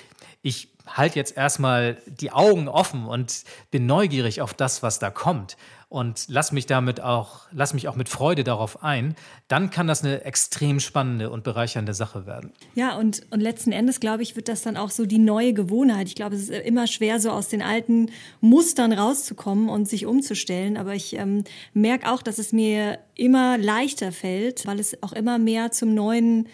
[0.43, 5.57] ich halte jetzt erstmal die Augen offen und bin neugierig auf das, was da kommt,
[5.91, 9.16] und lass mich damit auch, lass mich auch mit Freude darauf ein,
[9.49, 12.53] dann kann das eine extrem spannende und bereichernde Sache werden.
[12.74, 16.07] Ja, und, und letzten Endes, glaube ich, wird das dann auch so die neue Gewohnheit.
[16.07, 18.11] Ich glaube, es ist immer schwer, so aus den alten
[18.43, 20.76] Mustern rauszukommen und sich umzustellen.
[20.76, 25.39] Aber ich ähm, merke auch, dass es mir immer leichter fällt, weil es auch immer
[25.39, 26.49] mehr zum neuen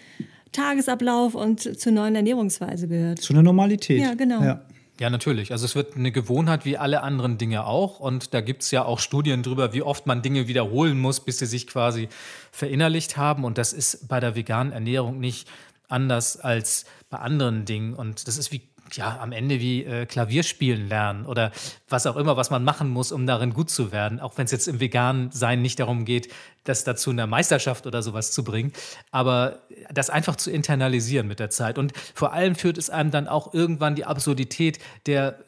[0.54, 3.20] Tagesablauf und zur neuen Ernährungsweise gehört.
[3.20, 4.00] Zu einer Normalität.
[4.00, 4.42] Ja, genau.
[4.42, 4.62] Ja.
[5.00, 5.50] Ja, natürlich.
[5.50, 7.98] Also es wird eine Gewohnheit wie alle anderen Dinge auch.
[7.98, 11.40] Und da gibt es ja auch Studien darüber, wie oft man Dinge wiederholen muss, bis
[11.40, 12.08] sie sich quasi
[12.52, 13.44] verinnerlicht haben.
[13.44, 15.48] Und das ist bei der veganen Ernährung nicht
[15.88, 17.94] anders als bei anderen Dingen.
[17.94, 18.62] Und das ist wie
[18.96, 21.52] ja, am Ende wie äh, Klavierspielen lernen oder
[21.88, 24.20] was auch immer, was man machen muss, um darin gut zu werden.
[24.20, 26.32] Auch wenn es jetzt im veganen Sein nicht darum geht,
[26.64, 28.72] das dazu in der Meisterschaft oder sowas zu bringen.
[29.10, 29.60] Aber
[29.92, 31.78] das einfach zu internalisieren mit der Zeit.
[31.78, 35.38] Und vor allem führt es einem dann auch irgendwann die Absurdität der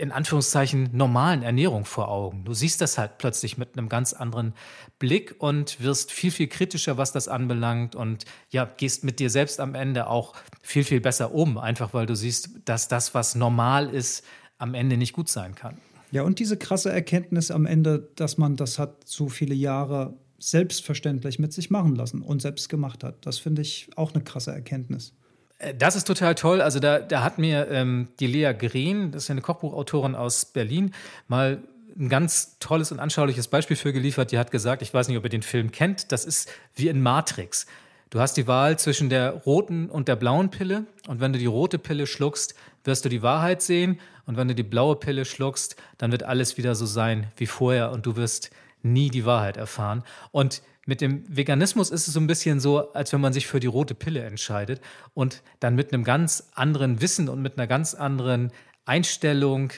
[0.00, 2.44] in Anführungszeichen normalen Ernährung vor Augen.
[2.44, 4.54] Du siehst das halt plötzlich mit einem ganz anderen
[4.98, 9.60] Blick und wirst viel, viel kritischer, was das anbelangt und ja, gehst mit dir selbst
[9.60, 13.90] am Ende auch viel, viel besser um, einfach weil du siehst, dass das, was normal
[13.90, 14.24] ist,
[14.56, 15.76] am Ende nicht gut sein kann.
[16.12, 21.38] Ja, und diese krasse Erkenntnis am Ende, dass man das hat so viele Jahre selbstverständlich
[21.38, 23.26] mit sich machen lassen und selbst gemacht hat.
[23.26, 25.14] Das finde ich auch eine krasse Erkenntnis.
[25.60, 26.60] Äh, das ist total toll.
[26.60, 30.92] Also da, da hat mir ähm, die Lea Green, das ist eine Kochbuchautorin aus Berlin,
[31.28, 31.62] mal
[31.98, 34.32] ein ganz tolles und anschauliches Beispiel für geliefert.
[34.32, 37.02] Die hat gesagt, ich weiß nicht, ob ihr den Film kennt, das ist wie in
[37.02, 37.66] Matrix.
[38.10, 41.46] Du hast die Wahl zwischen der roten und der blauen Pille und wenn du die
[41.46, 45.76] rote Pille schluckst, wirst du die Wahrheit sehen und wenn du die blaue Pille schluckst,
[45.98, 48.50] dann wird alles wieder so sein wie vorher und du wirst
[48.82, 50.02] nie die Wahrheit erfahren.
[50.32, 53.60] Und mit dem Veganismus ist es so ein bisschen so, als wenn man sich für
[53.60, 54.80] die rote Pille entscheidet
[55.14, 58.50] und dann mit einem ganz anderen Wissen und mit einer ganz anderen
[58.86, 59.72] Einstellung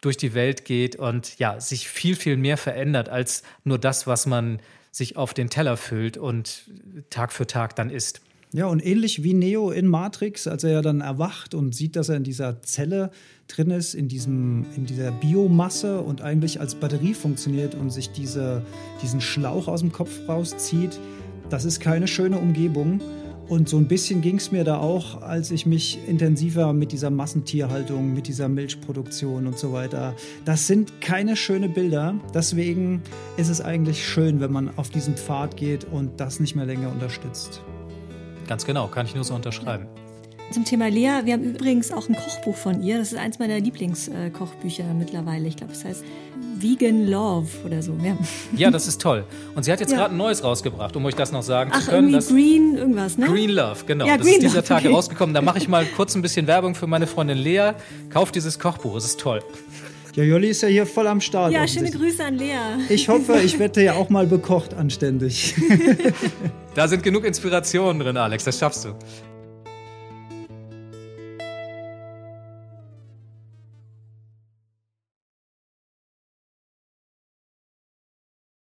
[0.00, 4.24] durch die Welt geht und ja, sich viel, viel mehr verändert als nur das, was
[4.24, 4.58] man
[4.90, 6.64] sich auf den Teller füllt und
[7.10, 8.22] Tag für Tag dann isst.
[8.54, 12.08] Ja, und ähnlich wie Neo in Matrix, als er ja dann erwacht und sieht, dass
[12.08, 13.10] er in dieser Zelle
[13.48, 18.62] drin ist, in, diesem, in dieser Biomasse und eigentlich als Batterie funktioniert und sich diese,
[19.02, 21.00] diesen Schlauch aus dem Kopf rauszieht,
[21.50, 23.00] das ist keine schöne Umgebung.
[23.48, 27.10] Und so ein bisschen ging es mir da auch, als ich mich intensiver mit dieser
[27.10, 30.14] Massentierhaltung, mit dieser Milchproduktion und so weiter.
[30.44, 32.14] Das sind keine schönen Bilder.
[32.32, 33.02] Deswegen
[33.36, 36.92] ist es eigentlich schön, wenn man auf diesen Pfad geht und das nicht mehr länger
[36.92, 37.60] unterstützt.
[38.46, 39.86] Ganz genau, kann ich nur so unterschreiben.
[40.50, 42.98] Zum Thema Lea, wir haben übrigens auch ein Kochbuch von ihr.
[42.98, 45.48] Das ist eins meiner Lieblingskochbücher mittlerweile.
[45.48, 46.04] Ich glaube, es heißt
[46.56, 47.96] Vegan Love oder so.
[48.02, 48.16] Ja,
[48.56, 49.24] ja das ist toll.
[49.54, 49.98] Und sie hat jetzt ja.
[49.98, 52.12] gerade ein neues rausgebracht, um euch das noch sagen Ach, zu können.
[52.12, 53.26] Irgendwie Green irgendwas, ne?
[53.26, 54.06] Green Love, genau.
[54.06, 54.94] Ja, das Green ist dieser Tage okay.
[54.94, 55.34] rausgekommen.
[55.34, 57.72] Da mache ich mal kurz ein bisschen Werbung für meine Freundin Lea.
[58.10, 59.40] Kauft dieses Kochbuch, es ist toll.
[60.14, 61.52] Ja, Jolli ist ja hier voll am Start.
[61.52, 62.54] Ja, schöne Grüße an Lea.
[62.88, 65.56] Ich hoffe, ich werde ja auch mal bekocht anständig.
[66.74, 68.94] da sind genug Inspirationen drin, Alex, das schaffst du.